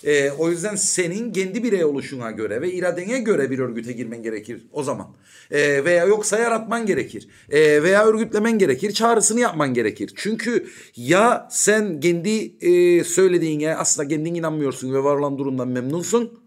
[0.04, 4.62] E, o yüzden senin kendi birey oluşuna göre ve iradene göre bir örgüte girmen gerekir
[4.72, 5.08] o zaman.
[5.52, 7.28] E, veya yoksa yaratman gerekir.
[7.50, 8.92] E, veya örgütlemen gerekir.
[8.92, 10.14] Çağrısını yapman gerekir.
[10.16, 16.40] Çünkü ya sen kendi e, söylediğine aslında kendin inanmıyorsun ve var olan durumdan memnunsun.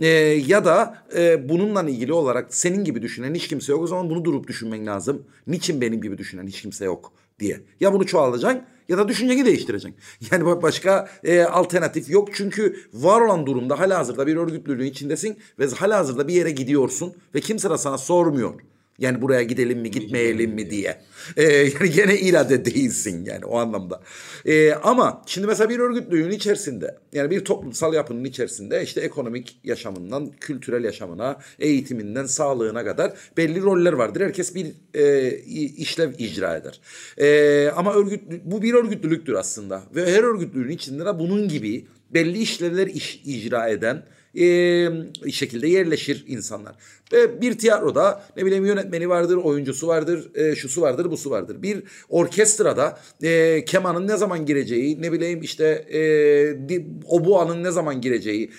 [0.00, 0.06] E,
[0.46, 3.82] ya da e, bununla ilgili olarak senin gibi düşünen hiç kimse yok.
[3.82, 5.22] O zaman bunu durup düşünmen lazım.
[5.46, 7.60] Niçin benim gibi düşünen hiç kimse yok diye.
[7.80, 10.00] Ya bunu çoğalacaksın ya da düşünceni değiştireceksin.
[10.32, 12.28] Yani ba- başka e, alternatif yok.
[12.34, 17.70] Çünkü var olan durumda halihazırda bir örgütlülüğün içindesin ve halihazırda bir yere gidiyorsun ve kimse
[17.70, 18.54] de sana sormuyor.
[19.00, 20.96] Yani buraya gidelim mi gitmeyelim mi diye.
[21.36, 24.02] Ee, yani gene irade değilsin yani o anlamda.
[24.46, 30.30] Ee, ama şimdi mesela bir örgütlüğün içerisinde yani bir toplumsal yapının içerisinde işte ekonomik yaşamından
[30.40, 34.20] kültürel yaşamına, eğitiminden sağlığına kadar belli roller vardır.
[34.20, 35.30] Herkes bir e,
[35.76, 36.80] işlev icra eder.
[37.18, 39.82] E, ama örgütlü, bu bir örgütlülüktür aslında.
[39.94, 44.02] Ve her örgütlülüğün içinde de bunun gibi belli işlevler iş, icra eden
[44.34, 46.74] e, şekilde yerleşir insanlar.
[47.12, 51.62] Ve bir tiyatroda ne bileyim yönetmeni vardır, oyuncusu vardır, e, şusu vardır, busu vardır.
[51.62, 58.50] Bir orkestrada e, kemanın ne zaman gireceği, ne bileyim işte e, obuanın ne zaman gireceği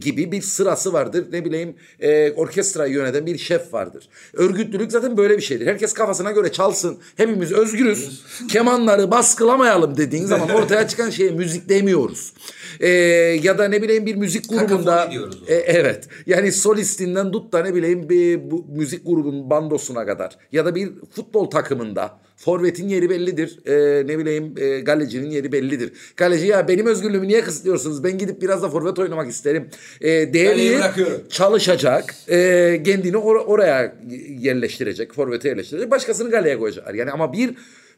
[0.00, 1.26] gibi bir sırası vardır.
[1.32, 4.08] Ne bileyim e, orkestrayı yöneten bir şef vardır.
[4.32, 5.66] Örgütlülük zaten böyle bir şeydir.
[5.66, 6.98] Herkes kafasına göre çalsın.
[7.16, 8.22] Hepimiz özgürüz.
[8.50, 12.32] Kemanları baskılamayalım dediğin zaman ortaya çıkan şeye müzik demiyoruz.
[12.80, 12.88] E,
[13.42, 15.10] ya da ne bileyim bir müzik grubunda
[15.46, 16.08] e, evet.
[16.26, 20.92] Yani solistinden tut da ne bileyim bir bu, müzik grubunun bandosuna kadar ya da bir
[21.10, 23.66] futbol takımında forvetin yeri bellidir.
[23.66, 25.92] E, ne bileyim e, galecinin yeri bellidir.
[26.16, 28.04] Galeci ya benim özgürlüğümü niye kısıtlıyorsunuz?
[28.04, 29.68] Ben gidip biraz da forvet oynamak isterim.
[30.00, 30.80] E, değerli
[31.28, 32.14] çalışacak.
[32.28, 33.96] E, kendini or- oraya
[34.38, 35.14] yerleştirecek.
[35.14, 35.90] Forvete yerleştirecek.
[35.90, 36.94] Başkasını galeye koyacak.
[36.94, 37.54] Yani ama bir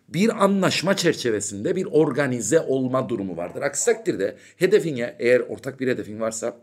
[0.09, 3.63] bir anlaşma çerçevesinde bir organize olma durumu vardır.
[3.63, 6.57] Aksi takdirde hedefine eğer ortak bir hedefin varsa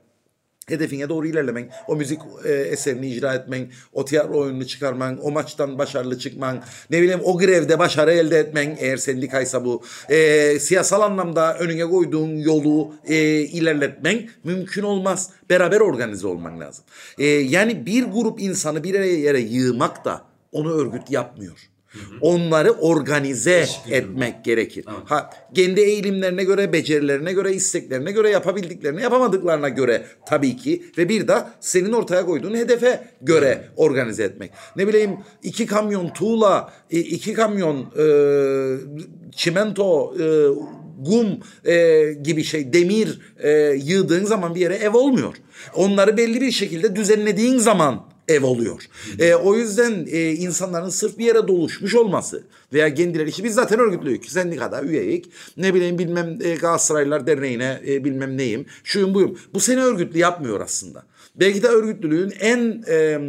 [0.67, 5.77] hedefine doğru ilerlemen, o müzik e, eserini icra etmen, o tiyatro oyununu çıkarman, o maçtan
[5.77, 11.57] başarılı çıkman, ne bileyim o grevde başarı elde etmen eğer sendikaysa bu, e, siyasal anlamda
[11.57, 15.29] önüne koyduğun yolu e, ilerletmen mümkün olmaz.
[15.49, 16.85] Beraber organize olman lazım.
[17.19, 21.72] E, yani bir grup insanı bir yere yığmak da onu örgüt yapmıyor.
[22.21, 24.85] Onları organize etmek gerekir.
[24.87, 24.99] Evet.
[25.05, 31.27] Ha kendi eğilimlerine göre, becerilerine göre, isteklerine göre, yapabildiklerine, yapamadıklarına göre tabii ki ve bir
[31.27, 33.69] de senin ortaya koyduğun hedefe göre evet.
[33.75, 34.51] organize etmek.
[34.75, 35.11] Ne bileyim
[35.43, 38.05] iki kamyon tuğla, iki kamyon e,
[39.35, 40.25] çimento, e,
[40.99, 41.27] gum
[41.65, 43.49] e, gibi şey demir e,
[43.83, 45.35] yığdığın zaman bir yere ev olmuyor.
[45.75, 48.83] Onları belli bir şekilde düzenlediğin zaman ev oluyor.
[49.19, 52.43] E, o yüzden e, insanların sırf bir yere doluşmuş olması
[52.73, 54.25] veya kendileri işte biz zaten örgütlüyük.
[54.25, 55.31] Sendikada üyeyik.
[55.57, 58.65] Ne bileyim bilmem e, Galatasaraylılar Derneği'ne e, bilmem neyim.
[58.83, 59.39] Şuyum buyum.
[59.53, 61.03] Bu seni örgütlü yapmıyor aslında.
[61.35, 63.19] Belki de örgütlülüğün en e,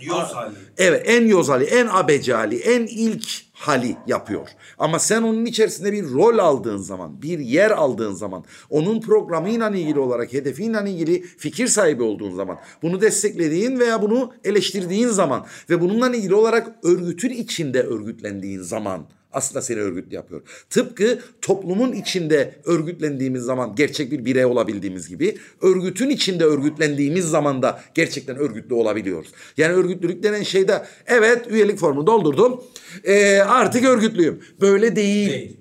[0.00, 0.54] yoz hali.
[0.78, 4.48] Evet en yoz hali, en abecali, en ilk hali yapıyor.
[4.78, 9.98] Ama sen onun içerisinde bir rol aldığın zaman, bir yer aldığın zaman, onun programıyla ilgili
[9.98, 16.16] olarak, hedefiyle ilgili fikir sahibi olduğun zaman, bunu desteklediğin veya bunu eleştirdiğin zaman ve bununla
[16.16, 20.42] ilgili olarak örgütün içinde örgütlendiğin zaman aslında seni örgütlü yapıyor.
[20.70, 27.80] Tıpkı toplumun içinde örgütlendiğimiz zaman gerçek bir birey olabildiğimiz gibi örgütün içinde örgütlendiğimiz zaman da
[27.94, 29.28] gerçekten örgütlü olabiliyoruz.
[29.56, 32.64] Yani örgütlülük denen şey de evet üyelik formu doldurdum
[33.04, 34.40] ee, artık örgütlüyüm.
[34.60, 35.30] Böyle değil.
[35.30, 35.56] değil.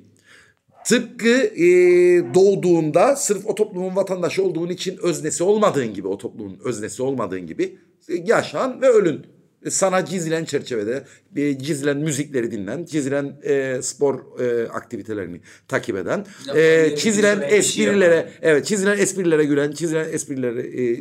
[0.86, 1.68] Tıpkı e,
[2.34, 7.78] doğduğunda sırf o toplumun vatandaşı olduğun için öznesi olmadığın gibi o toplumun öznesi olmadığın gibi
[8.08, 9.26] yaşan ve ölün
[9.70, 16.96] sana çizilen çerçevede bir çizilen müzikleri dinlen, çizilen e, spor e, aktivitelerini takip eden, e,
[16.96, 21.00] çizilen şey esprilere, evet çizilen esprilere gülen, çizilen esprilere e,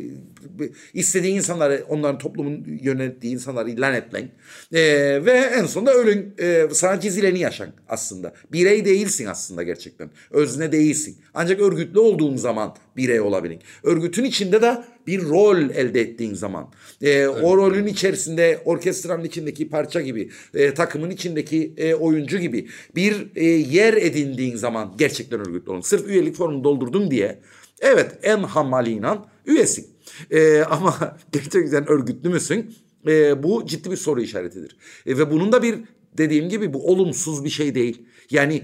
[0.93, 4.29] istediği insanları, onların toplumun yönettiği insanları ilan etmen
[4.73, 4.81] e,
[5.25, 8.33] ve en sonunda ölün e, sana çizileni yaşan aslında.
[8.51, 10.09] Birey değilsin aslında gerçekten.
[10.31, 11.17] Özne değilsin.
[11.33, 13.59] Ancak örgütlü olduğun zaman birey olabilin.
[13.83, 16.69] Örgütün içinde de bir rol elde ettiğin zaman
[17.01, 17.43] e, evet.
[17.43, 23.45] o rolün içerisinde orkestranın içindeki parça gibi e, takımın içindeki e, oyuncu gibi bir e,
[23.45, 25.81] yer edindiğin zaman gerçekten örgütlü olun.
[25.81, 27.39] Sırf üyelik formunu doldurdun diye
[27.81, 29.07] evet en hamaliyle
[29.45, 29.87] üyesin.
[30.31, 32.75] E, ama gerçekten örgütlü müsün?
[33.07, 34.77] E, bu ciddi bir soru işaretidir.
[35.05, 35.79] E, ve bunun da bir
[36.17, 38.01] dediğim gibi bu olumsuz bir şey değil.
[38.31, 38.61] Yani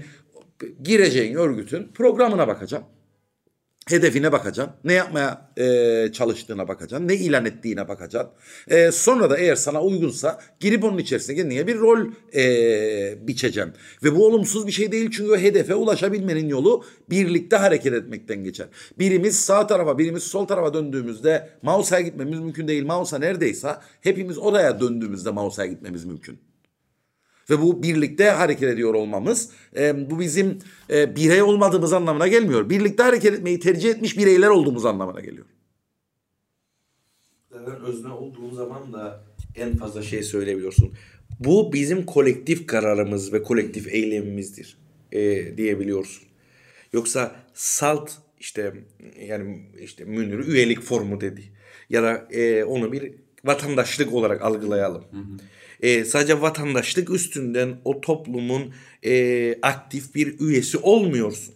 [0.82, 2.84] gireceğin örgütün programına bakacağım
[3.88, 4.74] hedefine bakacaksın.
[4.84, 7.08] Ne yapmaya e, çalıştığına bakacaksın.
[7.08, 8.32] Ne ilan ettiğine bakacaksın.
[8.68, 13.72] E, sonra da eğer sana uygunsa girip onun içerisine kendine bir rol e, biçeceksin.
[14.04, 18.66] Ve bu olumsuz bir şey değil çünkü o hedefe ulaşabilmenin yolu birlikte hareket etmekten geçer.
[18.98, 22.86] Birimiz sağ tarafa birimiz sol tarafa döndüğümüzde Mausa'ya gitmemiz mümkün değil.
[22.86, 23.68] Mausa neredeyse
[24.00, 26.45] hepimiz oraya döndüğümüzde Mausa'ya gitmemiz mümkün.
[27.50, 30.58] Ve bu birlikte hareket ediyor olmamız e, bu bizim
[30.90, 32.70] e, birey olmadığımız anlamına gelmiyor.
[32.70, 35.46] Birlikte hareket etmeyi tercih etmiş bireyler olduğumuz anlamına geliyor.
[37.50, 39.24] Zaten özne olduğun zaman da
[39.56, 40.92] en fazla şey söyleyebiliyorsun.
[41.40, 44.76] Bu bizim kolektif kararımız ve kolektif eylemimizdir
[45.12, 46.24] e, diyebiliyorsun.
[46.92, 48.74] Yoksa salt işte
[49.26, 51.42] yani işte Münir üyelik formu dedi.
[51.90, 53.12] Ya da e, onu bir
[53.44, 55.04] vatandaşlık olarak algılayalım.
[55.10, 55.36] Hı hı.
[55.80, 58.74] E, sadece vatandaşlık üstünden o toplumun
[59.04, 61.54] e, aktif bir üyesi olmuyorsun.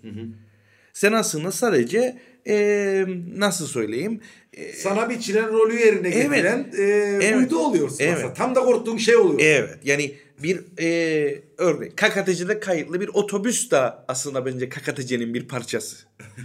[0.92, 2.18] Sen aslında sadece
[2.48, 3.04] e,
[3.36, 4.20] nasıl söyleyeyim
[4.52, 6.30] e, Sana biçilen rolü yerine Evet.
[6.30, 6.82] getiren e,
[7.22, 7.36] Evet.
[7.36, 8.14] uydu oluyorsun Evet.
[8.16, 8.32] aslında.
[8.34, 9.40] Tam da korktuğun şey oluyor.
[9.42, 15.96] Evet yani bir e, örnek KKTC'de kayıtlı bir otobüs de aslında bence KKTC'nin bir parçası.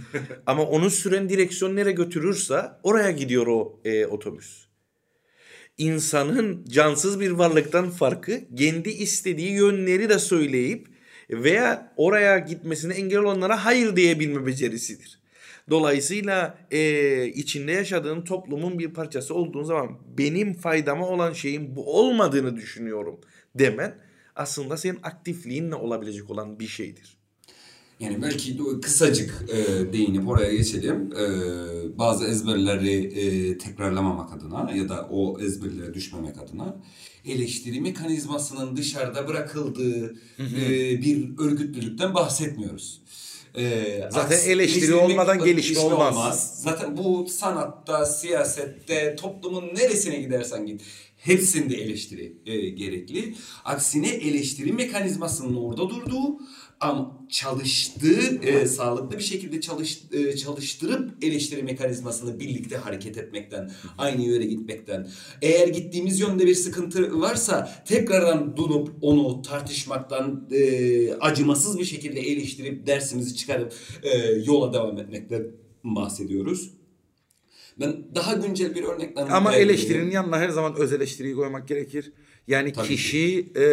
[0.46, 4.65] Ama onu süren direksiyon nereye götürürse oraya gidiyor o e, otobüs.
[5.78, 10.88] İnsanın cansız bir varlıktan farkı kendi istediği yönleri de söyleyip
[11.30, 15.20] veya oraya gitmesine engel olanlara hayır diyebilme becerisidir.
[15.70, 22.56] Dolayısıyla e, içinde yaşadığın toplumun bir parçası olduğun zaman benim faydama olan şeyin bu olmadığını
[22.56, 23.20] düşünüyorum
[23.54, 23.98] demen
[24.36, 27.16] aslında senin aktifliğinle olabilecek olan bir şeydir.
[28.00, 31.12] Yani belki de kısacık e, değinip oraya geçelim.
[31.12, 31.24] E,
[31.98, 36.76] bazı ezberleri e, tekrarlamamak adına ya da o ezberlere düşmemek adına
[37.24, 43.02] eleştiri mekanizmasının dışarıda bırakıldığı e, bir örgütlülükten bahsetmiyoruz.
[43.58, 46.60] E, Zaten aks- eleştiri olmadan gelişme gelişme olmaz.
[46.62, 50.82] Zaten bu sanatta, siyasette, toplumun neresine gidersen git
[51.16, 53.34] hepsinde eleştiri e, gerekli.
[53.64, 56.38] Aksine eleştiri mekanizmasının orada durduğu
[56.80, 64.22] ama çalıştığı, e, sağlıklı bir şekilde çalış, e, çalıştırıp eleştiri mekanizmasını birlikte hareket etmekten, aynı
[64.22, 65.08] yöre gitmekten.
[65.42, 72.86] Eğer gittiğimiz yönde bir sıkıntı varsa tekrardan durup onu tartışmaktan, e, acımasız bir şekilde eleştirip
[72.86, 73.72] dersimizi çıkarıp
[74.02, 75.46] e, yola devam etmekten
[75.84, 76.70] bahsediyoruz.
[77.80, 79.26] Ben daha güncel bir örnekten...
[79.26, 82.12] Ama eleştirinin yanına her zaman öz eleştiriyi koymak gerekir.
[82.46, 83.64] Yani Tabii kişi e,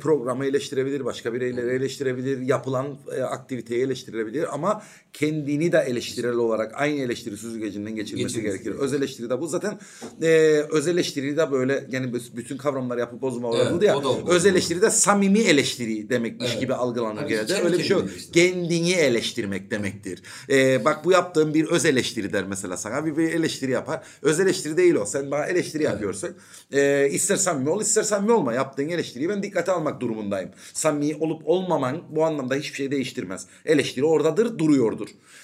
[0.00, 4.82] programı eleştirebilir, başka bireyleri eleştirebilir, yapılan e, aktiviteyi eleştirebilir ama
[5.12, 8.64] kendini de eleştirel olarak aynı eleştiri süzgecinden geçirmesi Geçirmesi gerekir.
[8.64, 8.80] gerekir.
[8.82, 9.78] Öz eleştiri de bu zaten
[10.22, 10.28] e,
[10.70, 13.96] öz eleştiri de böyle yani b- bütün kavramları yapıp bozma Evet, vardı ya.
[13.98, 14.30] o da o.
[14.30, 16.60] öz eleştiri de samimi eleştiri demekmiş Evet.
[16.60, 17.46] gibi algılanır Tabii, genelde.
[17.46, 18.04] kendi Öyle bir şey yok.
[18.10, 18.34] eleştirmek.
[18.34, 20.22] Kendini eleştirmek demektir.
[20.50, 23.06] E, bak bu yaptığım bir öz eleştiri der mesela sana.
[23.06, 24.02] Bir, bir eleştiri yapar.
[24.22, 25.06] Öz eleştiri değil o.
[25.06, 26.30] Sen bana eleştiri yapıyorsun.
[26.72, 28.52] E, ister samimi ol ister samimi olma.
[28.54, 30.50] Yaptığın eleştiriyi ben dikkate almak durumundayım.
[30.72, 33.46] Samimi olup olmaman bu anlamda hiçbir şey değiştirmez.
[33.66, 34.99] Eleştiri oradadır, duruyordur.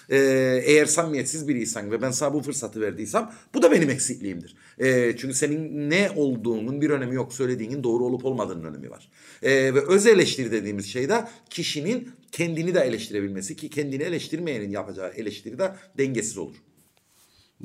[0.09, 0.17] E,
[0.65, 4.57] eğer samimiyetsiz biriysen ve ben sana bu fırsatı verdiysem bu da benim eksikliğimdir.
[4.79, 7.33] E, çünkü senin ne olduğunun bir önemi yok.
[7.33, 9.09] Söylediğinin doğru olup olmadığının önemi var.
[9.43, 15.11] E, ve öz eleştiri dediğimiz şey de kişinin kendini de eleştirebilmesi ki kendini eleştirmeyenin yapacağı
[15.11, 16.57] eleştiri de dengesiz olur.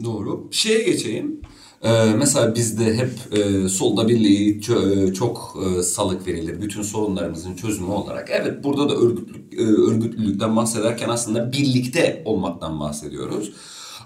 [0.03, 0.47] Doğru.
[0.51, 1.41] Şeye geçeyim.
[1.83, 6.61] Ee, mesela bizde hep e, solda birliği çö- e, çok e, salık verilir.
[6.61, 8.29] Bütün sorunlarımızın çözümü olarak.
[8.31, 13.51] Evet burada da örgütlülük, e, örgütlülükten bahsederken aslında birlikte olmaktan bahsediyoruz.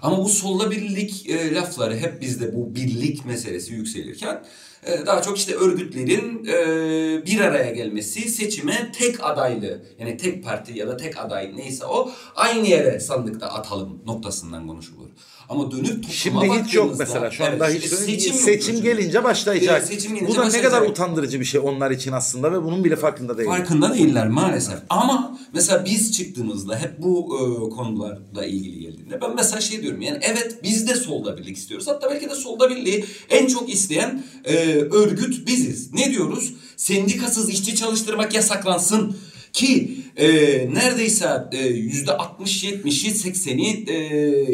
[0.02, 4.44] Ama bu solda birlik e, lafları hep bizde bu birlik meselesi yükselirken
[4.86, 10.78] e, daha çok işte örgütlerin e, bir araya gelmesi, seçime tek adaylı yani tek parti
[10.78, 15.08] ya da tek aday neyse o aynı yere sandıkta atalım noktasından konuşulur.
[15.48, 19.24] Ama dönüp topluma Şimdi hiç yok mesela şu Evet, anda hiç işte seçim, seçim gelince
[19.24, 19.76] başlayacak.
[19.78, 20.72] Evet, seçim gelince Bu da ne başlayacak.
[20.72, 23.48] kadar utandırıcı bir şey onlar için aslında ve bunun bile farkında değil.
[23.48, 24.74] Farkında değiller maalesef.
[24.90, 30.18] Ama mesela biz çıktığımızda hep bu e, konularla ilgili geldiğinde ben mesela şey diyorum yani
[30.22, 31.86] evet biz de solda birlik istiyoruz.
[31.88, 35.92] Hatta belki de solda birliği en çok isteyen e, örgüt biziz.
[35.94, 36.54] Ne diyoruz?
[36.76, 39.16] Sendikasız işçi çalıştırmak yasaklansın
[39.56, 40.26] ki e,
[40.74, 43.96] neredeyse e, yüzde 60-70'i 80'i e,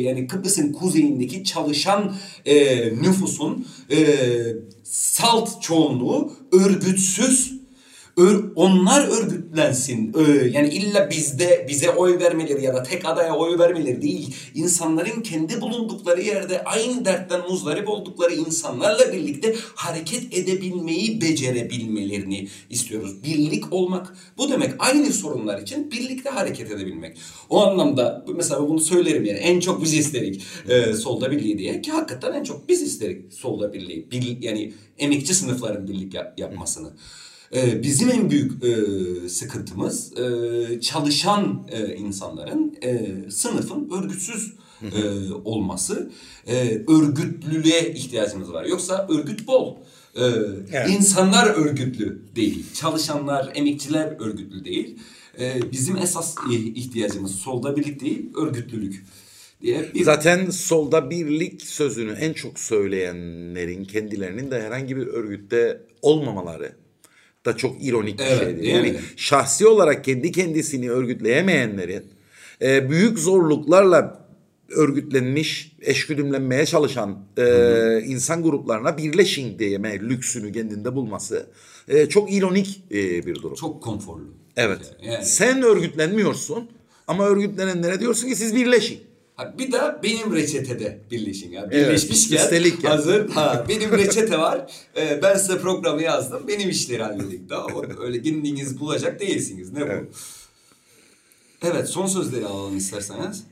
[0.01, 4.07] yani Kıbrıs'ın kuzeyindeki çalışan e, nüfusun e,
[4.85, 7.62] salt çoğunluğu örgütsüz Ör-
[8.57, 10.15] onlar örgütlensin.
[10.53, 14.35] Yani illa bizde bize oy vermeleri ya da tek adaya oy vermeleri değil.
[14.55, 23.25] İnsanların kendi bulundukları yerde aynı dertten muzdarip oldukları insanlarla birlikte hareket edebilmeyi becerebilmelerini istiyoruz.
[23.25, 27.17] Birlik olmak bu demek aynı sorunlar için birlikte hareket edebilmek.
[27.51, 31.91] O anlamda mesela bunu söylerim yani en çok biz isterik e, solda birliği diye ki
[31.91, 34.11] hakikaten en çok biz isterik solda birliği.
[34.11, 36.93] Bir, yani emekçi sınıfların birlik yap- yapmasını.
[37.55, 46.11] Ee, bizim en büyük e, sıkıntımız e, çalışan e, insanların e, sınıfın örgütsüz e, olması.
[46.47, 48.65] E, örgütlülüğe ihtiyacımız var.
[48.65, 49.77] Yoksa örgüt bol.
[50.17, 50.91] Evet.
[50.91, 52.65] İnsanlar örgütlü değil.
[52.75, 54.99] Çalışanlar, emekçiler örgütlü değil.
[55.73, 59.05] Bizim esas ihtiyacımız solda birlik değil, örgütlülük
[59.63, 66.82] diye bir Zaten solda birlik sözünü en çok söyleyenlerin kendilerinin de herhangi bir örgütte olmamaları
[67.45, 68.63] da çok ironik bir Evet, şeydir.
[68.63, 68.99] Yani mi?
[69.17, 72.05] şahsi olarak kendi kendisini örgütleyemeyenlerin
[72.63, 74.23] e, büyük zorluklarla
[74.71, 77.45] örgütlenmiş, eşgüdümlenmeye çalışan e,
[78.07, 81.47] insan gruplarına birleşin diyeme lüksünü kendinde bulması
[81.89, 83.55] e, çok ironik e, bir durum.
[83.55, 84.35] Çok konforlu.
[84.57, 84.81] Evet.
[85.03, 86.71] Yani, Sen örgütlenmiyorsun
[87.07, 89.01] ama örgütlenenlere diyorsun ki siz birleşin.
[89.37, 91.69] Ha, bir de benim reçetede birleşin ya.
[91.73, 92.95] Evet, Birleşmişken üstelik yani.
[92.95, 93.29] hazır.
[93.29, 94.73] Ha, benim reçete var.
[94.97, 96.49] Ee, ben size programı yazdım.
[96.49, 97.51] Benim işleri halledik.
[97.51, 97.57] Mı?
[98.01, 99.73] Öyle kendiniz bulacak değilsiniz.
[99.73, 99.85] Ne bu?
[99.85, 100.15] Evet.
[101.63, 103.45] Evet son sözleri alalım isterseniz.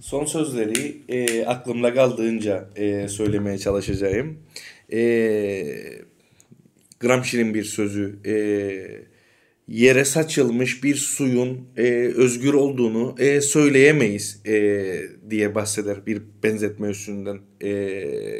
[0.00, 4.38] Son sözleri e, aklımda kaldığınca e, söylemeye çalışacağım.
[4.92, 5.00] E,
[7.00, 8.18] Gramsci'nin bir sözü.
[8.26, 8.34] E,
[9.70, 11.82] yere saçılmış bir suyun e,
[12.16, 14.82] özgür olduğunu e, söyleyemeyiz e,
[15.30, 17.70] diye bahseder bir benzetme üstünden e,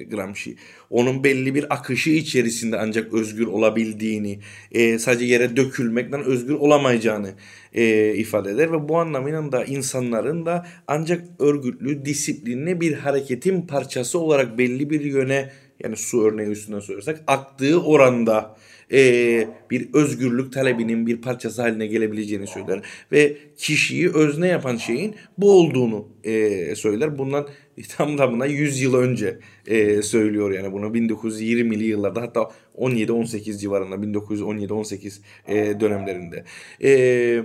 [0.02, 0.56] Gramsci.
[0.90, 4.40] Onun belli bir akışı içerisinde ancak özgür olabildiğini,
[4.72, 7.30] e, sadece yere dökülmekten özgür olamayacağını
[7.74, 14.18] e, ifade eder ve bu anlamıyla da insanların da ancak örgütlü, disiplinli bir hareketin parçası
[14.18, 15.50] olarak belli bir yöne
[15.84, 18.56] yani su örneği üstünden söylersek aktığı oranda
[18.92, 22.82] e, bir özgürlük talebinin bir parçası haline gelebileceğini söyler
[23.12, 27.18] ve kişiyi özne yapan şeyin bu olduğunu e, söyler.
[27.18, 27.48] Bundan
[27.96, 35.20] tam tamına 100 yıl önce e, söylüyor yani bunu 1920'li yıllarda hatta 17-18 civarında 1917-18
[35.48, 36.44] e, dönemlerinde.
[36.82, 37.42] E,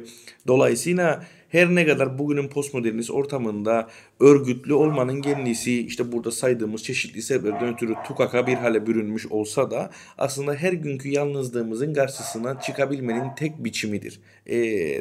[0.48, 3.89] dolayısıyla her ne kadar bugünün postmodernist ortamında
[4.20, 9.91] örgütlü olmanın kendisi işte burada saydığımız çeşitli sebeplerden ötürü tukaka bir hale bürünmüş olsa da
[10.18, 14.58] aslında her günkü yalnızlığımızın karşısına çıkabilmenin tek biçimidir e,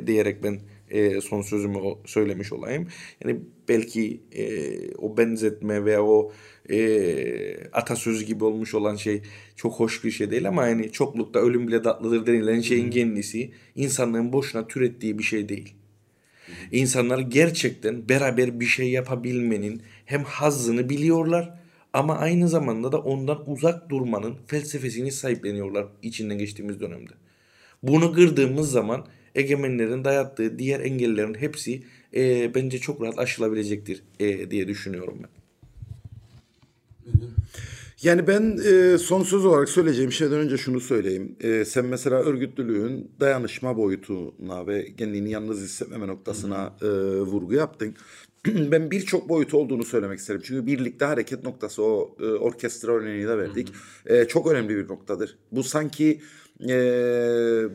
[0.06, 2.88] diyerek ben e, son sözümü söylemiş olayım.
[3.24, 4.44] Yani belki e,
[4.94, 6.32] o benzetme veya o
[6.70, 9.22] e, atasözü gibi olmuş olan şey
[9.56, 14.32] çok hoş bir şey değil ama yani çoklukta ölüm bile tatlıdır denilen şeyin kendisi insanlığın
[14.32, 15.74] boşuna türettiği bir şey değil.
[16.72, 21.54] İnsanlar gerçekten beraber bir şey yapabilmenin hem hazzını biliyorlar
[21.92, 27.12] ama aynı zamanda da ondan uzak durmanın felsefesini sahipleniyorlar içinden geçtiğimiz dönemde.
[27.82, 31.82] Bunu kırdığımız zaman egemenlerin dayattığı diğer engellerin hepsi
[32.14, 35.28] e, bence çok rahat aşılabilecektir e, diye düşünüyorum ben.
[38.04, 41.36] Yani ben e, son söz olarak söyleyeceğim şeyden önce şunu söyleyeyim.
[41.40, 46.86] E, sen mesela örgütlülüğün dayanışma boyutuna ve kendini yalnız hissetmeme noktasına e,
[47.20, 47.94] vurgu yaptın.
[48.46, 50.40] ben birçok boyutu olduğunu söylemek isterim.
[50.44, 53.72] Çünkü birlikte hareket noktası o e, orkestra örneğini de verdik.
[54.06, 55.38] E, çok önemli bir noktadır.
[55.52, 56.20] Bu sanki
[56.68, 56.76] e,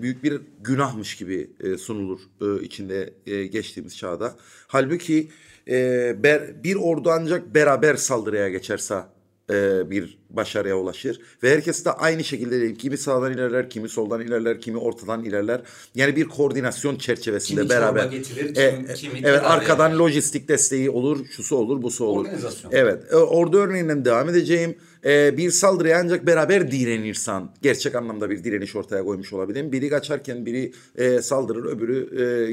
[0.01, 4.36] büyük bir günahmış gibi e, sunulur e, içinde e, geçtiğimiz çağda.
[4.67, 5.30] Halbuki
[5.67, 9.03] e, ber, bir ordu ancak beraber saldırıya geçerse
[9.49, 11.21] e, bir başarıya ulaşır.
[11.43, 12.75] Ve herkes de aynı şekilde değil.
[12.75, 15.61] Kimi sağdan ilerler, kimi soldan ilerler, kimi ortadan ilerler.
[15.95, 18.05] Yani bir koordinasyon çerçevesinde Kimi beraber.
[18.05, 19.99] getirir, kimi- e, kimi evet arkadan eder.
[19.99, 22.25] lojistik desteği olur, şusu olur, busu olur.
[22.25, 22.71] Organizasyon.
[22.75, 23.03] Evet.
[23.11, 24.75] e, Ordu örneğinden devam edeceğim.
[25.05, 29.71] E, bir saldırıya ancak beraber direnirsen gerçek anlamda bir direniş ortaya koymuş olabilirim.
[29.71, 32.09] Biri kaçarken biri e, saldırır, öbürü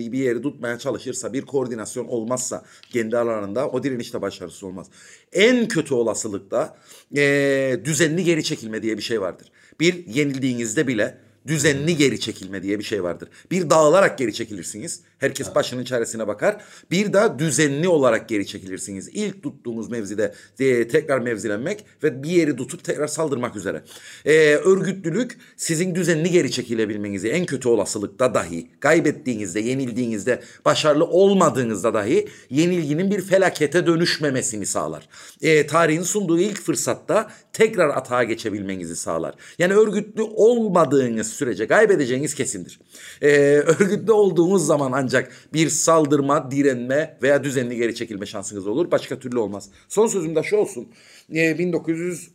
[0.08, 4.86] e, bir yeri tutmaya çalışırsa, bir koordinasyon olmazsa kendi alanında o direniş de başarısız olmaz.
[5.32, 6.76] En kötü olasılıkta
[7.16, 9.48] e, düzenli geri çekilme diye bir şey vardır.
[9.80, 13.28] Bir yenildiğinizde bile düzenli geri çekilme diye bir şey vardır.
[13.50, 15.00] Bir dağılarak geri çekilirsiniz.
[15.18, 16.56] Herkes başının çaresine bakar.
[16.90, 19.08] Bir de düzenli olarak geri çekilirsiniz.
[19.12, 23.82] İlk tuttuğunuz mevzide e, tekrar mevzilenmek ve bir yeri tutup tekrar saldırmak üzere.
[24.24, 32.28] E, örgütlülük sizin düzenli geri çekilebilmenizi en kötü olasılıkta dahi kaybettiğinizde, yenildiğinizde, başarılı olmadığınızda dahi
[32.50, 35.08] yenilginin bir felakete dönüşmemesini sağlar.
[35.42, 39.34] E, tarihin sunduğu ilk fırsatta tekrar atağa geçebilmenizi sağlar.
[39.58, 42.80] Yani örgütlü olmadığınız sürece kaybedeceğiniz kesindir.
[43.22, 48.90] E, örgütlü olduğunuz zaman ancak bir saldırma, direnme veya düzenli geri çekilme şansınız olur.
[48.90, 49.70] Başka türlü olmaz.
[49.88, 50.88] Son sözüm de şu olsun.
[51.34, 52.30] E, 1900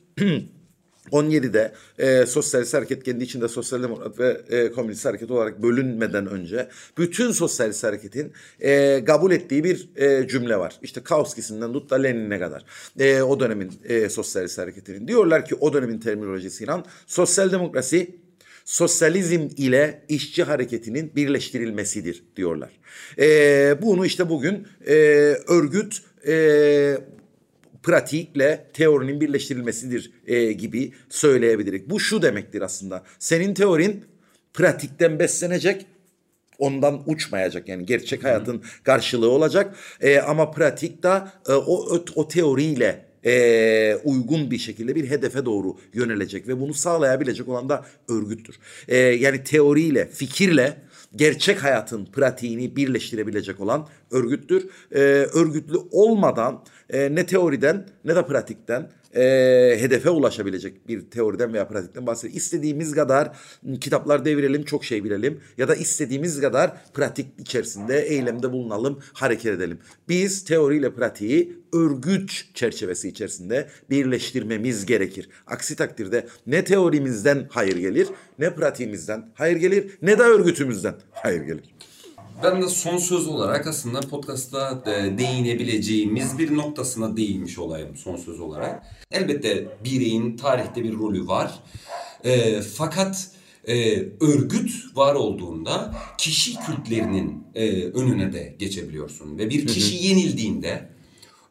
[1.11, 6.67] 17'de e, sosyalist hareket kendi içinde sosyal demokrat ve e, komünist hareket olarak bölünmeden önce
[6.97, 10.79] bütün sosyalist hareketin e, kabul ettiği bir e, cümle var.
[10.81, 12.65] İşte Kautsky'sinden tut da Lenin'e kadar.
[12.99, 15.07] E, o dönemin e, sosyalist hareketinin.
[15.07, 16.71] Diyorlar ki o dönemin terminolojisiyle
[17.07, 18.20] sosyal demokrasi
[18.65, 22.69] sosyalizm ile işçi hareketinin birleştirilmesidir diyorlar.
[23.19, 24.93] E, bunu işte bugün e,
[25.47, 26.97] örgüt e,
[27.83, 31.89] pratikle teorinin birleştirilmesidir e, gibi söyleyebiliriz.
[31.89, 33.03] Bu şu demektir aslında.
[33.19, 34.05] Senin teorin
[34.53, 35.85] pratikten beslenecek,
[36.59, 39.75] ondan uçmayacak yani gerçek hayatın karşılığı olacak.
[40.01, 45.45] E, ama pratik de e, o, o, o teoriyle e, uygun bir şekilde bir hedefe
[45.45, 48.55] doğru yönelecek ve bunu sağlayabilecek olan da örgüttür.
[48.87, 50.77] E, yani teoriyle, fikirle
[51.15, 54.67] gerçek hayatın pratiğini birleştirebilecek olan örgüttür.
[54.91, 54.99] Ee,
[55.33, 59.21] örgütlü olmadan e, ne teoriden ne de pratikten e,
[59.79, 62.37] hedefe ulaşabilecek bir teoriden veya pratikten bahsediyor.
[62.37, 63.37] İstediğimiz kadar
[63.81, 69.79] kitaplar devirelim, çok şey bilelim ya da istediğimiz kadar pratik içerisinde eylemde bulunalım, hareket edelim.
[70.09, 75.29] Biz teoriyle pratiği örgüt çerçevesi içerisinde birleştirmemiz gerekir.
[75.47, 78.07] Aksi takdirde ne teorimizden hayır gelir,
[78.39, 81.75] ne pratiğimizden hayır gelir, ne de örgütümüzden hayır gelir.
[82.43, 88.39] Ben de son söz olarak aslında podcast'ta e, değinebileceğimiz bir noktasına değinmiş olayım son söz
[88.39, 88.83] olarak.
[89.11, 91.59] Elbette bireyin tarihte bir rolü var.
[92.23, 93.27] E, fakat
[93.67, 99.37] e, örgüt var olduğunda kişi kültlerinin e, önüne de geçebiliyorsun.
[99.37, 100.89] Ve bir kişi yenildiğinde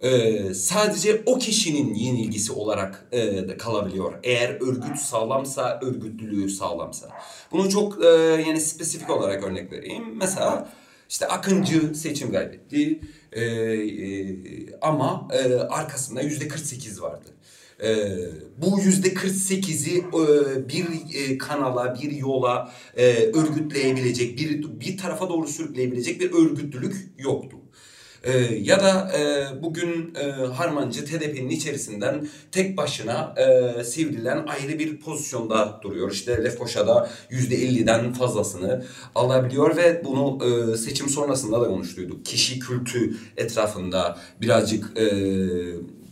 [0.00, 3.18] e, sadece o kişinin yenilgisi olarak e,
[3.48, 4.14] de kalabiliyor.
[4.22, 7.08] Eğer örgüt sağlamsa, örgütlülüğü sağlamsa.
[7.52, 8.08] Bunu çok e,
[8.46, 10.04] yani spesifik olarak örnek vereyim.
[10.16, 10.68] Mesela
[11.10, 13.00] işte Akıncı seçim kaybetti
[13.32, 14.36] E, e,
[14.80, 17.30] ama e, arkasında yüzde 48 vardı.
[17.82, 18.18] E,
[18.58, 25.48] bu yüzde 48'i e, bir e, kanala, bir yola e, örgütleyebilecek, bir bir tarafa doğru
[25.48, 27.59] sürükleyebilecek bir örgütlülük yoktu.
[28.24, 35.00] Ee, ya da e, bugün e, Harmancı TDP'nin içerisinden tek başına e, sivrilen ayrı bir
[35.00, 36.10] pozisyonda duruyor.
[36.12, 42.26] İşte Lefkoşa'da %50'den fazlasını alabiliyor ve bunu e, seçim sonrasında da konuştuyduk.
[42.26, 45.06] Kişi kültü etrafında birazcık e,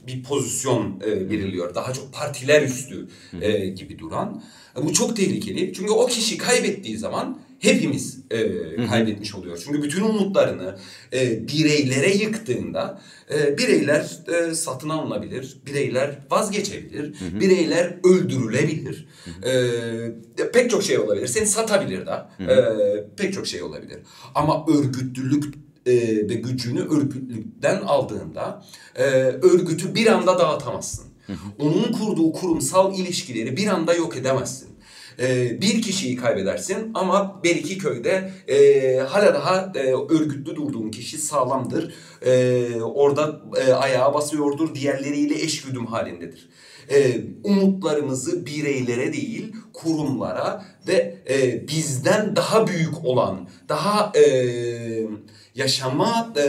[0.07, 1.75] bir pozisyon e, veriliyor.
[1.75, 3.09] Daha çok partiler üstü
[3.41, 4.43] e, gibi duran.
[4.79, 5.73] E, bu çok tehlikeli.
[5.73, 9.63] Çünkü o kişi kaybettiği zaman hepimiz e, kaybetmiş oluyor.
[9.65, 10.79] Çünkü bütün umutlarını
[11.13, 13.01] e, bireylere yıktığında
[13.35, 19.09] e, bireyler e, satın alınabilir, bireyler vazgeçebilir, bireyler öldürülebilir.
[19.45, 21.27] E, pek çok şey olabilir.
[21.27, 22.13] Seni satabilir de.
[22.53, 22.57] E,
[23.17, 23.99] pek çok şey olabilir.
[24.35, 25.55] Ama örgütlülük
[25.87, 25.93] e,
[26.29, 28.65] ve gücünü örgütlülükten aldığında
[28.97, 31.09] e, örgütü bir anda dağıtamazsın.
[31.59, 34.68] Onun kurduğu kurumsal ilişkileri bir anda yok edemezsin.
[35.21, 41.95] E, bir kişiyi kaybedersin ama belki köyde e, hala daha e, örgütlü durduğun kişi sağlamdır.
[42.23, 46.49] E, orada e, ayağa basıyordur, diğerleriyle eşgüdüm halindedir.
[46.91, 54.25] E, umutlarımızı bireylere değil kurumlara ve e, bizden daha büyük olan, daha e,
[55.55, 56.41] yaşama e,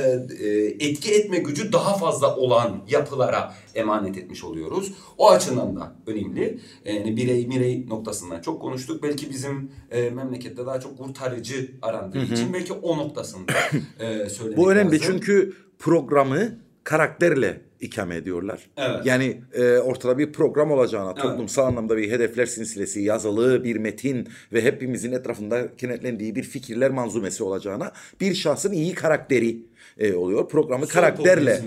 [0.46, 4.94] e, etki etme gücü daha fazla olan yapılara emanet etmiş oluyoruz.
[5.18, 6.60] O açıdan da önemli.
[6.86, 9.04] Yani birey mirey noktasından çok konuştuk.
[9.04, 13.54] Belki bizim e, memlekette daha çok kurtarıcı arandığı için belki o noktasında
[14.00, 15.08] e, söylemek Bu önemli lazım.
[15.14, 18.70] çünkü programı karakterle ikame ediyorlar.
[18.78, 19.06] Evet.
[19.06, 21.22] Yani e, ortada bir program olacağına, Evet.
[21.22, 27.44] toplumsal anlamda bir hedefler silsilesi, yazılı bir metin ve hepimizin etrafında kenetlendiği bir fikirler manzumesi
[27.44, 29.58] olacağına bir şahsın iyi karakteri
[29.98, 30.50] e, oluyor.
[30.50, 31.62] Programı Sol karakterle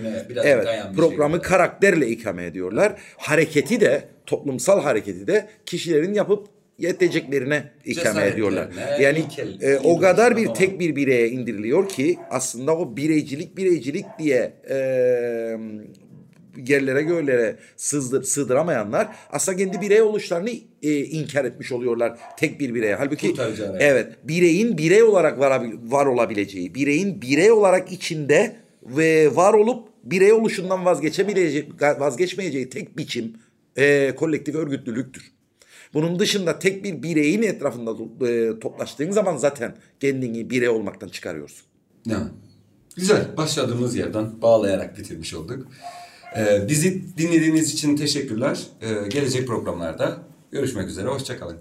[0.45, 1.49] evet, programı şeyler.
[1.49, 3.01] karakterle ikame ediyorlar.
[3.17, 6.47] Hareketi de toplumsal hareketi de kişilerin yapıp
[6.79, 8.69] yeteceklerine ikame ediyorlar.
[9.01, 14.07] Yani ilkel- e, o kadar bir tek bir bireye indiriliyor ki aslında o bireycilik bireycilik
[14.19, 14.77] diye e,
[16.67, 20.51] yerlere göğlere sızdır, sığdıramayanlar aslında kendi birey oluşlarını
[20.83, 22.95] e, inkar etmiş oluyorlar tek bir bireye.
[22.95, 23.35] Halbuki
[23.81, 30.33] evet bireyin birey olarak varabil, var olabileceği, bireyin birey olarak içinde ve var olup birey
[30.33, 31.69] oluşundan vazgeçebileceği,
[31.99, 33.33] vazgeçmeyeceği tek biçim
[33.77, 35.32] e, kolektif örgütlülüktür.
[35.95, 41.67] Bunun dışında tek bir bireyin etrafında e, toplaştığın zaman zaten kendini birey olmaktan çıkarıyorsun.
[42.07, 42.31] Ya.
[42.97, 43.37] Güzel.
[43.37, 45.67] Başladığımız yerden bağlayarak bitirmiş olduk.
[46.37, 48.67] Ee, bizi dinlediğiniz için teşekkürler.
[48.81, 50.19] Ee, gelecek programlarda
[50.53, 51.09] görüşmek üzere.
[51.09, 51.57] Hoşçakalın.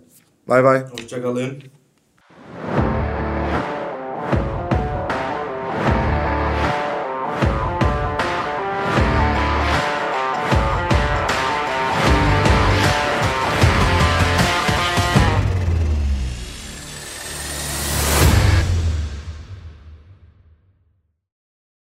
[0.48, 0.86] Bay bay.
[0.86, 1.64] Hoşçakalın.